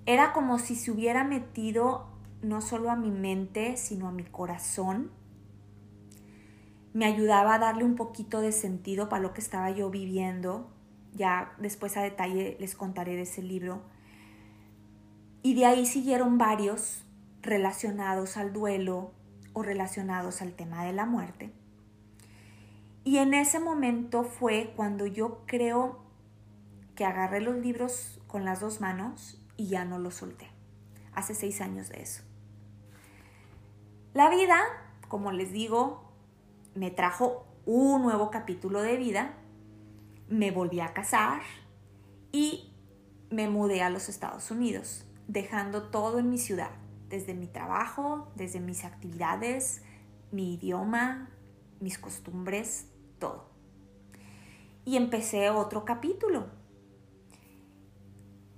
Era 0.06 0.34
como 0.34 0.60
si 0.60 0.76
se 0.76 0.92
hubiera 0.92 1.24
metido 1.24 2.08
no 2.42 2.62
solo 2.62 2.90
a 2.90 2.96
mi 2.96 3.12
mente, 3.12 3.78
sino 3.78 4.08
a 4.08 4.12
mi 4.12 4.24
corazón. 4.24 5.12
Me 6.94 7.06
ayudaba 7.06 7.56
a 7.56 7.60
darle 7.60 7.84
un 7.84 7.96
poquito 7.96 8.42
de 8.42 8.52
sentido 8.52 9.10
para 9.10 9.22
lo 9.22 9.34
que 9.34 9.42
estaba 9.42 9.70
yo 9.72 9.90
viviendo. 9.90 10.70
Ya 11.14 11.54
después 11.60 11.96
a 11.98 12.02
detalle 12.02 12.58
les 12.60 12.76
contaré 12.76 13.16
de 13.16 13.22
ese 13.22 13.42
libro. 13.42 13.84
Y 15.44 15.54
de 15.54 15.66
ahí 15.66 15.86
siguieron 15.86 16.38
varios 16.38 17.06
relacionados 17.42 18.38
al 18.38 18.54
duelo 18.54 19.12
o 19.54 19.64
relacionados 19.64 20.42
al 20.42 20.54
tema 20.54 20.86
de 20.86 20.94
la 20.94 21.06
muerte. 21.06 21.52
Y 23.04 23.18
en 23.18 23.34
ese 23.34 23.60
momento 23.60 24.24
fue 24.24 24.74
cuando 24.76 25.06
yo 25.06 25.42
creo 25.46 26.04
que 26.96 27.06
agarré 27.06 27.42
los 27.42 27.56
libros 27.56 28.20
con 28.28 28.46
las 28.46 28.60
dos 28.60 28.80
manos 28.80 29.42
y 29.58 29.68
ya 29.68 29.86
no 29.86 29.98
los 29.98 30.16
solté. 30.16 30.48
Hace 31.14 31.34
seis 31.34 31.62
años 31.62 31.90
de 31.90 32.02
eso. 32.02 32.24
La 34.14 34.30
vida, 34.30 34.60
como 35.08 35.32
les 35.32 35.52
digo, 35.52 36.12
me 36.76 36.92
trajo 36.92 37.48
un 37.66 38.02
nuevo 38.02 38.30
capítulo 38.30 38.82
de 38.82 38.98
vida. 38.98 39.34
Me 40.28 40.52
volví 40.52 40.80
a 40.80 40.94
casar 40.94 41.42
y 42.32 42.72
me 43.30 43.50
mudé 43.50 43.82
a 43.82 43.90
los 43.90 44.10
Estados 44.10 44.52
Unidos, 44.52 45.06
dejando 45.28 45.84
todo 45.90 46.20
en 46.20 46.30
mi 46.30 46.38
ciudad, 46.38 46.72
desde 47.12 47.36
mi 47.36 47.46
trabajo, 47.46 48.32
desde 48.36 48.60
mis 48.60 48.86
actividades, 48.86 49.84
mi 50.32 50.56
idioma, 50.56 51.30
mis 51.80 52.00
costumbres, 52.00 52.88
todo. 53.20 53.50
Y 54.86 54.96
empecé 54.96 55.50
otro 55.50 55.86
capítulo. 55.86 56.48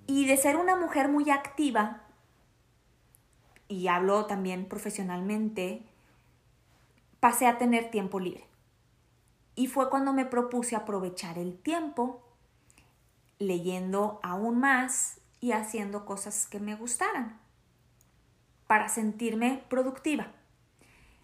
Y 0.05 0.27
de 0.27 0.37
ser 0.37 0.55
una 0.55 0.75
mujer 0.75 1.09
muy 1.09 1.29
activa, 1.31 2.03
y 3.67 3.87
hablo 3.87 4.27
también 4.27 4.69
profesionalmente, 4.69 5.83
pasé 7.19 7.47
a 7.47 7.57
tener 7.57 7.89
tiempo 7.89 8.19
libre. 8.19 8.47
Y 9.55 9.67
fue 9.67 9.89
cuando 9.89 10.13
me 10.13 10.25
propuse 10.25 10.75
aprovechar 10.75 11.39
el 11.39 11.57
tiempo 11.57 12.23
leyendo 13.39 14.19
aún 14.21 14.59
más 14.59 15.19
y 15.39 15.53
haciendo 15.53 16.05
cosas 16.05 16.47
que 16.47 16.59
me 16.59 16.75
gustaran 16.75 17.42
para 18.73 18.89
sentirme 18.89 19.63
productiva. 19.69 20.31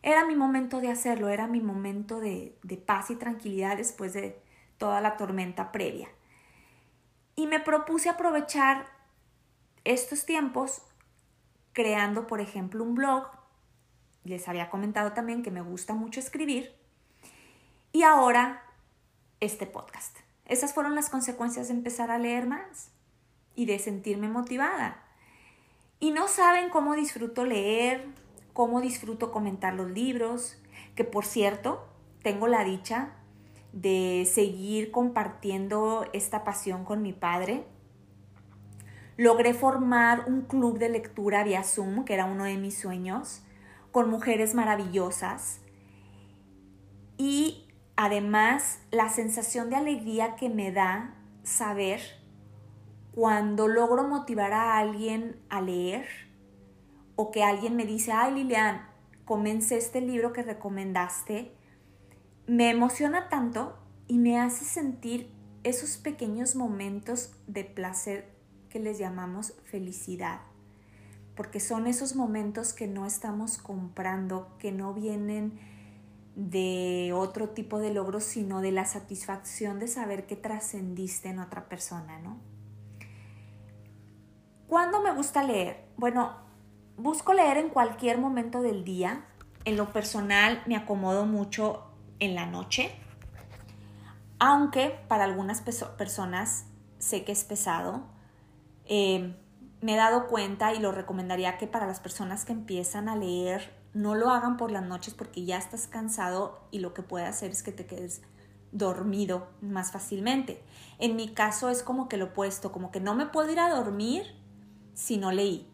Era 0.03 0.23
mi 0.23 0.35
momento 0.35 0.81
de 0.81 0.91
hacerlo, 0.91 1.29
era 1.29 1.47
mi 1.47 1.61
momento 1.61 2.19
de, 2.19 2.55
paz 2.85 3.09
y 3.09 3.15
tranquilidad 3.15 3.75
después 3.75 4.13
de 4.13 4.39
toda 4.77 5.01
la 5.01 5.17
tormenta 5.17 5.71
previa. 5.71 6.09
Y 7.35 7.47
me 7.47 7.59
propuse 7.59 8.07
aprovechar 8.07 8.85
estos 9.83 10.27
tiempos 10.27 10.83
creando, 11.73 12.27
por 12.27 12.39
ejemplo, 12.39 12.83
un 12.83 12.93
blog. 12.93 13.25
Les 14.23 14.47
había 14.47 14.69
comentado 14.69 15.13
también 15.13 15.41
que 15.41 15.49
me 15.49 15.61
gusta 15.61 15.95
mucho 15.95 16.19
escribir. 16.19 16.75
Y 17.91 18.03
ahora 18.03 18.61
este 19.39 19.65
podcast. 19.65 20.15
Esas 20.45 20.75
fueron 20.75 20.93
las 20.93 21.09
consecuencias 21.09 21.69
de 21.69 21.73
empezar 21.73 22.11
a 22.11 22.19
leer 22.19 22.45
más 22.45 22.91
y 23.55 23.65
de 23.65 23.79
sentirme 23.79 24.29
motivada. 24.29 25.08
Y 25.99 26.11
no 26.11 26.27
saben 26.27 26.69
cómo 26.69 26.95
disfruto 26.95 27.45
leer, 27.45 28.05
cómo 28.53 28.79
disfruto 28.79 29.31
comentar 29.31 29.73
los 29.73 29.91
libros, 29.91 30.57
que 30.95 31.03
por 31.03 31.25
cierto, 31.25 31.85
tengo 32.23 32.47
la 32.47 32.63
dicha 32.63 33.11
de 33.73 34.27
seguir 34.31 34.91
compartiendo 34.91 36.05
esta 36.13 36.43
pasión 36.43 36.85
con 36.85 37.01
mi 37.01 37.13
padre. 37.13 37.65
Logré 39.17 39.53
formar 39.53 40.25
un 40.27 40.41
club 40.41 40.79
de 40.79 40.89
lectura 40.89 41.43
vía 41.43 41.63
Zoom, 41.63 42.05
que 42.05 42.13
era 42.13 42.25
uno 42.25 42.45
de 42.45 42.57
mis 42.57 42.77
sueños, 42.77 43.41
con 43.91 44.09
mujeres 44.09 44.55
maravillosas. 44.55 45.59
Y 47.17 47.67
además 47.97 48.79
la 48.91 49.09
sensación 49.09 49.69
de 49.69 49.75
alegría 49.75 50.37
que 50.37 50.47
me 50.49 50.71
da 50.71 51.13
saber 51.43 51.99
cuando 53.19 53.67
logro 53.67 54.07
motivar 54.07 54.53
a 54.53 54.77
alguien 54.77 55.35
a 55.49 55.59
leer 55.59 56.05
o 57.17 57.31
que 57.31 57.43
alguien 57.43 57.75
me 57.75 57.85
dice, 57.85 58.13
ay 58.13 58.33
Lilian, 58.33 58.87
comencé 59.25 59.75
este 59.75 59.99
libro 59.99 60.31
que 60.31 60.41
recomendaste, 60.41 61.51
me 62.47 62.69
emociona 62.69 63.27
tanto 63.27 63.77
y 64.07 64.19
me 64.19 64.39
hace 64.39 64.63
sentir 64.63 65.33
esos 65.65 65.97
pequeños 65.97 66.55
momentos 66.55 67.33
de 67.45 67.65
placer 67.65 68.31
que 68.69 68.79
les 68.79 68.99
llamamos 68.99 69.53
felicidad, 69.65 70.39
porque 71.35 71.59
son 71.59 71.87
esos 71.87 72.15
momentos 72.15 72.71
que 72.71 72.87
no 72.87 73.05
estamos 73.05 73.57
comprando, 73.57 74.55
que 74.59 74.71
no 74.71 74.93
vienen 74.93 75.59
de 76.37 77.11
otro 77.13 77.49
tipo 77.49 77.79
de 77.79 77.93
logros, 77.93 78.23
sino 78.23 78.61
de 78.61 78.71
la 78.71 78.85
satisfacción 78.85 79.77
de 79.77 79.89
saber 79.89 80.25
que 80.25 80.37
trascendiste 80.37 81.27
en 81.27 81.39
otra 81.39 81.67
persona, 81.67 82.17
¿no? 82.19 82.58
¿Cuándo 84.69 85.01
me 85.01 85.11
gusta 85.11 85.41
leer? 85.41 85.83
Bueno, 85.97 86.31
busco 86.95 87.33
leer 87.33 87.57
en 87.57 87.69
cualquier 87.69 88.19
momento 88.19 88.61
del 88.61 88.83
día. 88.83 89.25
En 89.65 89.77
lo 89.77 89.91
personal 89.91 90.61
me 90.67 90.75
acomodo 90.75 91.25
mucho 91.25 91.87
en 92.19 92.35
la 92.35 92.45
noche, 92.45 92.91
aunque 94.37 94.99
para 95.07 95.23
algunas 95.23 95.61
personas 95.61 96.65
sé 96.99 97.23
que 97.23 97.31
es 97.31 97.43
pesado. 97.45 98.03
Em, 98.85 99.35
me 99.81 99.95
he 99.95 99.97
dado 99.97 100.27
cuenta 100.27 100.71
y 100.75 100.79
lo 100.79 100.91
recomendaría 100.91 101.57
que 101.57 101.65
para 101.65 101.87
las 101.87 101.99
personas 101.99 102.45
que 102.45 102.51
empiezan 102.51 103.09
a 103.09 103.15
leer 103.15 103.75
no 103.95 104.13
lo 104.13 104.29
hagan 104.29 104.55
por 104.55 104.69
las 104.69 104.83
noches 104.83 105.15
porque 105.15 105.45
ya 105.45 105.57
estás 105.57 105.87
cansado 105.87 106.61
y 106.69 106.77
lo 106.77 106.93
que 106.93 107.01
puede 107.01 107.25
hacer 107.25 107.49
es 107.49 107.63
que 107.63 107.71
te 107.71 107.87
quedes 107.87 108.21
dormido 108.71 109.47
más 109.61 109.91
fácilmente. 109.91 110.61
En 110.99 111.15
mi 111.15 111.29
caso 111.29 111.69
es 111.69 111.81
como 111.81 112.07
que 112.07 112.17
lo 112.17 112.25
opuesto, 112.25 112.71
como 112.71 112.91
que 112.91 112.99
no 112.99 113.15
me 113.15 113.25
puedo 113.25 113.51
ir 113.51 113.59
a 113.59 113.69
dormir 113.69 114.38
si 114.99 115.17
no 115.17 115.31
leí. 115.31 115.65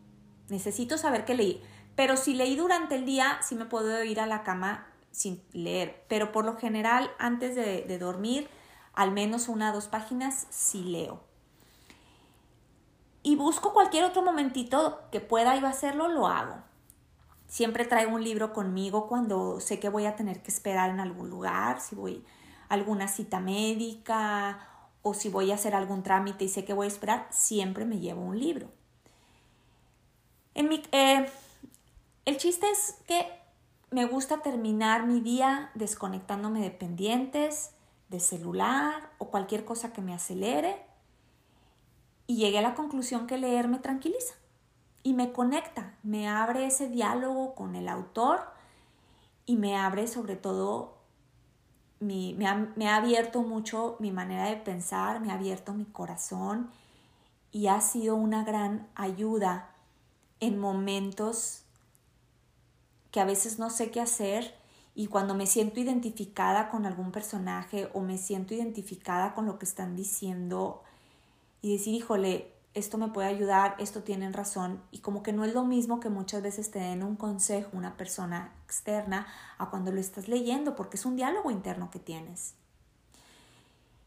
Necesito 0.49 0.97
saber 0.97 1.25
qué 1.25 1.33
leí. 1.33 1.61
Pero 1.95 2.15
si 2.15 2.35
leí 2.35 2.55
durante 2.55 2.95
el 2.95 3.05
día, 3.05 3.39
sí 3.41 3.55
me 3.55 3.65
puedo 3.65 4.03
ir 4.03 4.19
a 4.19 4.27
la 4.27 4.43
cama 4.43 4.87
sin 5.11 5.41
leer. 5.51 6.05
Pero 6.07 6.31
por 6.31 6.45
lo 6.45 6.57
general, 6.57 7.09
antes 7.17 7.55
de, 7.55 7.97
dormir, 7.97 8.47
al 8.93 9.11
menos 9.11 9.49
una 9.49 9.71
o 9.71 9.73
dos 9.73 9.87
páginas 9.87 10.45
sí 10.51 10.83
leo. 10.83 11.23
Y 13.23 13.35
busco 13.35 13.73
cualquier 13.73 14.03
otro 14.03 14.21
momentito 14.21 15.01
que 15.11 15.21
pueda 15.21 15.59
yo 15.59 15.65
hacerlo, 15.65 16.07
lo 16.07 16.27
hago. 16.27 16.57
Siempre 17.47 17.85
traigo 17.85 18.13
un 18.13 18.23
libro 18.23 18.53
conmigo 18.53 19.07
cuando 19.07 19.59
sé 19.59 19.79
que 19.79 19.89
voy 19.89 20.05
a 20.05 20.15
tener 20.15 20.43
que 20.43 20.51
esperar 20.51 20.91
en 20.91 20.99
algún 20.99 21.29
lugar, 21.29 21.81
si 21.81 21.95
voy 21.95 22.23
a 22.69 22.73
alguna 22.75 23.07
cita 23.07 23.39
médica 23.39 24.67
o 25.01 25.13
si 25.13 25.29
voy 25.29 25.51
a 25.51 25.55
hacer 25.55 25.73
algún 25.73 26.03
trámite 26.03 26.45
y 26.45 26.49
sé 26.49 26.65
que 26.65 26.73
voy 26.73 26.85
a 26.85 26.89
esperar, 26.89 27.27
siempre 27.31 27.85
me 27.85 27.99
llevo 27.99 28.21
un 28.21 28.39
libro. 28.39 28.74
Mi, 30.55 30.81
eh, 30.91 31.29
el 32.23 32.37
chiste 32.37 32.69
es 32.69 32.95
que 33.07 33.27
me 33.91 34.05
gusta 34.05 34.41
terminar 34.41 35.05
mi 35.05 35.19
día 35.19 35.69
desconectándome 35.75 36.61
de 36.61 36.71
pendientes, 36.71 37.71
de 38.09 38.19
celular 38.19 39.11
o 39.17 39.29
cualquier 39.29 39.65
cosa 39.65 39.93
que 39.93 40.01
me 40.01 40.13
acelere. 40.13 40.81
Y 42.27 42.37
llegué 42.37 42.59
a 42.59 42.61
la 42.61 42.73
conclusión 42.73 43.27
que 43.27 43.37
leer 43.37 43.67
me 43.67 43.79
tranquiliza 43.79 44.33
y 45.03 45.13
me 45.13 45.31
conecta, 45.31 45.93
me 46.01 46.27
abre 46.27 46.65
ese 46.65 46.89
diálogo 46.89 47.53
con 47.53 47.75
el 47.75 47.87
autor 47.87 48.41
y 49.45 49.55
me 49.55 49.77
abre 49.77 50.07
sobre 50.07 50.35
todo, 50.35 50.97
me, 51.99 52.35
ha, 52.47 52.55
me 52.75 52.89
ha 52.89 52.95
abierto 52.95 53.43
mucho 53.43 53.97
mi 53.99 54.11
manera 54.11 54.45
de 54.45 54.57
pensar, 54.57 55.19
me 55.19 55.31
ha 55.31 55.35
abierto 55.35 55.73
mi 55.73 55.85
corazón 55.85 56.71
y 57.51 57.67
ha 57.67 57.81
sido 57.81 58.15
una 58.15 58.43
gran 58.43 58.87
ayuda 58.95 59.74
en 60.39 60.59
momentos 60.59 61.63
que 63.11 63.19
a 63.19 63.25
veces 63.25 63.59
no 63.59 63.69
sé 63.69 63.91
qué 63.91 64.01
hacer 64.01 64.55
y 64.93 65.07
cuando 65.07 65.35
me 65.35 65.45
siento 65.45 65.79
identificada 65.79 66.69
con 66.69 66.85
algún 66.85 67.11
personaje 67.11 67.89
o 67.93 68.01
me 68.01 68.17
siento 68.17 68.53
identificada 68.53 69.33
con 69.33 69.45
lo 69.45 69.59
que 69.59 69.65
están 69.65 69.95
diciendo 69.95 70.83
y 71.61 71.73
decir, 71.73 71.93
híjole, 71.93 72.53
esto 72.73 72.97
me 72.97 73.07
puede 73.07 73.29
ayudar, 73.29 73.75
esto 73.79 74.03
tienen 74.03 74.33
razón 74.33 74.81
y 74.91 74.99
como 74.99 75.23
que 75.23 75.31
no 75.31 75.45
es 75.45 75.53
lo 75.53 75.63
mismo 75.63 75.99
que 75.99 76.09
muchas 76.09 76.41
veces 76.41 76.71
te 76.71 76.79
den 76.79 77.03
un 77.03 77.15
consejo 77.15 77.69
una 77.73 77.95
persona 77.95 78.53
externa 78.65 79.27
a 79.57 79.69
cuando 79.69 79.91
lo 79.91 79.99
estás 79.99 80.27
leyendo 80.27 80.75
porque 80.75 80.97
es 80.97 81.05
un 81.05 81.15
diálogo 81.15 81.51
interno 81.51 81.89
que 81.89 81.99
tienes. 81.99 82.55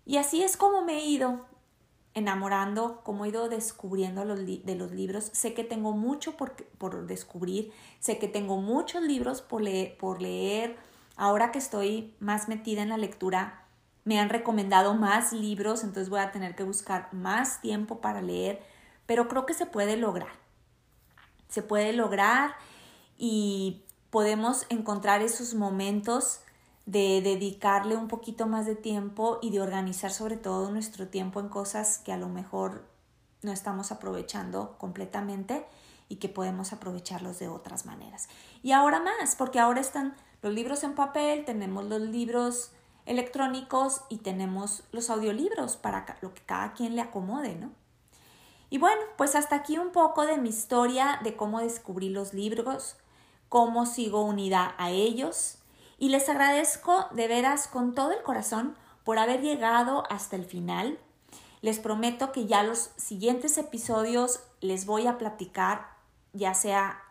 Y 0.04 0.18
así 0.18 0.42
es 0.42 0.56
como 0.56 0.82
me 0.82 0.98
he 0.98 1.06
ido 1.06 1.46
enamorando, 2.18 3.00
como 3.04 3.24
he 3.24 3.28
ido 3.28 3.48
descubriendo 3.48 4.24
de 4.24 4.74
los 4.74 4.92
libros. 4.92 5.30
Sé 5.32 5.54
que 5.54 5.64
tengo 5.64 5.92
mucho 5.92 6.36
por, 6.36 6.54
por 6.78 7.06
descubrir, 7.06 7.72
sé 8.00 8.18
que 8.18 8.28
tengo 8.28 8.60
muchos 8.60 9.02
libros 9.02 9.42
por 9.42 9.62
leer. 10.22 10.76
Ahora 11.16 11.50
que 11.50 11.58
estoy 11.58 12.14
más 12.20 12.48
metida 12.48 12.82
en 12.82 12.90
la 12.90 12.96
lectura, 12.96 13.64
me 14.04 14.18
han 14.18 14.30
recomendado 14.30 14.94
más 14.94 15.32
libros, 15.32 15.84
entonces 15.84 16.08
voy 16.08 16.20
a 16.20 16.32
tener 16.32 16.54
que 16.54 16.62
buscar 16.62 17.12
más 17.12 17.60
tiempo 17.60 18.00
para 18.00 18.22
leer, 18.22 18.62
pero 19.06 19.28
creo 19.28 19.44
que 19.44 19.54
se 19.54 19.66
puede 19.66 19.96
lograr. 19.96 20.30
Se 21.48 21.62
puede 21.62 21.92
lograr 21.92 22.54
y 23.18 23.82
podemos 24.10 24.64
encontrar 24.70 25.22
esos 25.22 25.54
momentos 25.54 26.40
de 26.88 27.20
dedicarle 27.20 27.96
un 27.96 28.08
poquito 28.08 28.46
más 28.46 28.64
de 28.64 28.74
tiempo 28.74 29.38
y 29.42 29.50
de 29.50 29.60
organizar 29.60 30.10
sobre 30.10 30.38
todo 30.38 30.70
nuestro 30.70 31.06
tiempo 31.06 31.38
en 31.38 31.50
cosas 31.50 31.98
que 31.98 32.12
a 32.12 32.16
lo 32.16 32.30
mejor 32.30 32.86
no 33.42 33.52
estamos 33.52 33.92
aprovechando 33.92 34.78
completamente 34.78 35.66
y 36.08 36.16
que 36.16 36.30
podemos 36.30 36.72
aprovecharlos 36.72 37.38
de 37.38 37.48
otras 37.48 37.84
maneras. 37.84 38.30
Y 38.62 38.72
ahora 38.72 39.00
más, 39.00 39.36
porque 39.36 39.60
ahora 39.60 39.82
están 39.82 40.16
los 40.40 40.54
libros 40.54 40.82
en 40.82 40.94
papel, 40.94 41.44
tenemos 41.44 41.84
los 41.84 42.00
libros 42.00 42.70
electrónicos 43.04 44.00
y 44.08 44.18
tenemos 44.18 44.82
los 44.90 45.10
audiolibros 45.10 45.76
para 45.76 46.16
lo 46.22 46.32
que 46.32 46.40
cada 46.40 46.72
quien 46.72 46.96
le 46.96 47.02
acomode, 47.02 47.54
¿no? 47.54 47.70
Y 48.70 48.78
bueno, 48.78 49.02
pues 49.18 49.34
hasta 49.34 49.56
aquí 49.56 49.76
un 49.76 49.92
poco 49.92 50.24
de 50.24 50.38
mi 50.38 50.48
historia 50.48 51.20
de 51.22 51.36
cómo 51.36 51.60
descubrí 51.60 52.08
los 52.08 52.32
libros, 52.32 52.96
cómo 53.50 53.84
sigo 53.84 54.22
unida 54.22 54.74
a 54.78 54.88
ellos 54.88 55.57
y 55.98 56.10
les 56.10 56.28
agradezco 56.28 57.08
de 57.12 57.26
veras 57.26 57.66
con 57.66 57.94
todo 57.94 58.12
el 58.12 58.22
corazón 58.22 58.76
por 59.04 59.18
haber 59.18 59.42
llegado 59.42 60.04
hasta 60.10 60.36
el 60.36 60.44
final. 60.44 60.98
Les 61.60 61.80
prometo 61.80 62.30
que 62.30 62.46
ya 62.46 62.62
los 62.62 62.90
siguientes 62.96 63.58
episodios 63.58 64.40
les 64.60 64.86
voy 64.86 65.06
a 65.08 65.18
platicar, 65.18 65.88
ya 66.32 66.54
sea 66.54 67.02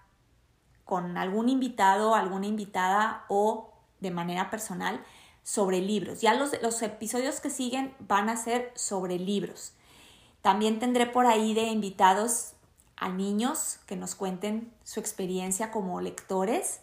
con 0.86 1.18
algún 1.18 1.50
invitado, 1.50 2.16
alguna 2.16 2.48
invitada 2.48 3.26
o 3.28 3.74
de 4.00 4.12
manera 4.12 4.50
personal, 4.50 5.04
sobre 5.44 5.82
libros. 5.82 6.22
Ya 6.22 6.34
los, 6.34 6.62
los 6.62 6.82
episodios 6.82 7.42
que 7.42 7.50
siguen 7.50 7.94
van 8.00 8.30
a 8.30 8.38
ser 8.38 8.72
sobre 8.76 9.20
libros. 9.20 9.74
También 10.42 10.80
tendré 10.80 11.08
por 11.08 11.26
ahí 11.26 11.54
de 11.54 11.64
invitados 11.64 12.54
a 12.96 13.10
niños 13.10 13.80
que 13.86 13.98
nos 13.98 14.16
cuenten 14.16 14.74
su 14.84 15.00
experiencia 15.02 15.72
como 15.72 16.00
lectores 16.00 16.82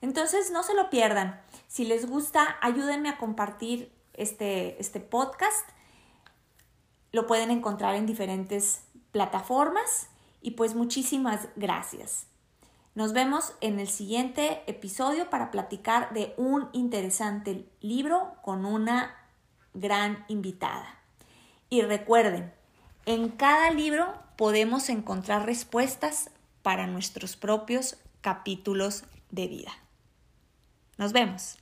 entonces, 0.00 0.50
no 0.50 0.62
se 0.62 0.74
lo 0.74 0.90
pierdan. 0.90 1.40
Si 1.66 1.84
les 1.84 2.08
gusta, 2.08 2.56
ayúdenme 2.60 3.08
a 3.08 3.18
compartir 3.18 3.92
este, 4.14 4.80
este 4.80 5.00
podcast. 5.00 5.68
Lo 7.12 7.26
pueden 7.26 7.50
encontrar 7.50 7.94
en 7.94 8.06
diferentes 8.06 8.82
plataformas 9.10 10.08
y 10.40 10.52
pues 10.52 10.74
muchísimas 10.74 11.48
gracias. 11.56 12.26
Nos 12.94 13.12
vemos 13.12 13.54
en 13.60 13.78
el 13.80 13.88
siguiente 13.88 14.62
episodio 14.66 15.30
para 15.30 15.50
platicar 15.50 16.12
de 16.12 16.34
un 16.36 16.68
interesante 16.72 17.68
libro 17.80 18.34
con 18.42 18.64
una 18.64 19.16
gran 19.74 20.24
invitada. 20.28 20.98
Y 21.70 21.82
recuerden, 21.82 22.52
en 23.06 23.28
cada 23.28 23.70
libro 23.70 24.14
podemos 24.36 24.88
encontrar 24.88 25.46
respuestas 25.46 26.30
para 26.62 26.86
nuestros 26.86 27.36
propios 27.36 27.96
capítulos 28.20 29.04
de 29.30 29.46
vida. 29.46 29.72
Nos 30.98 31.12
vemos. 31.12 31.56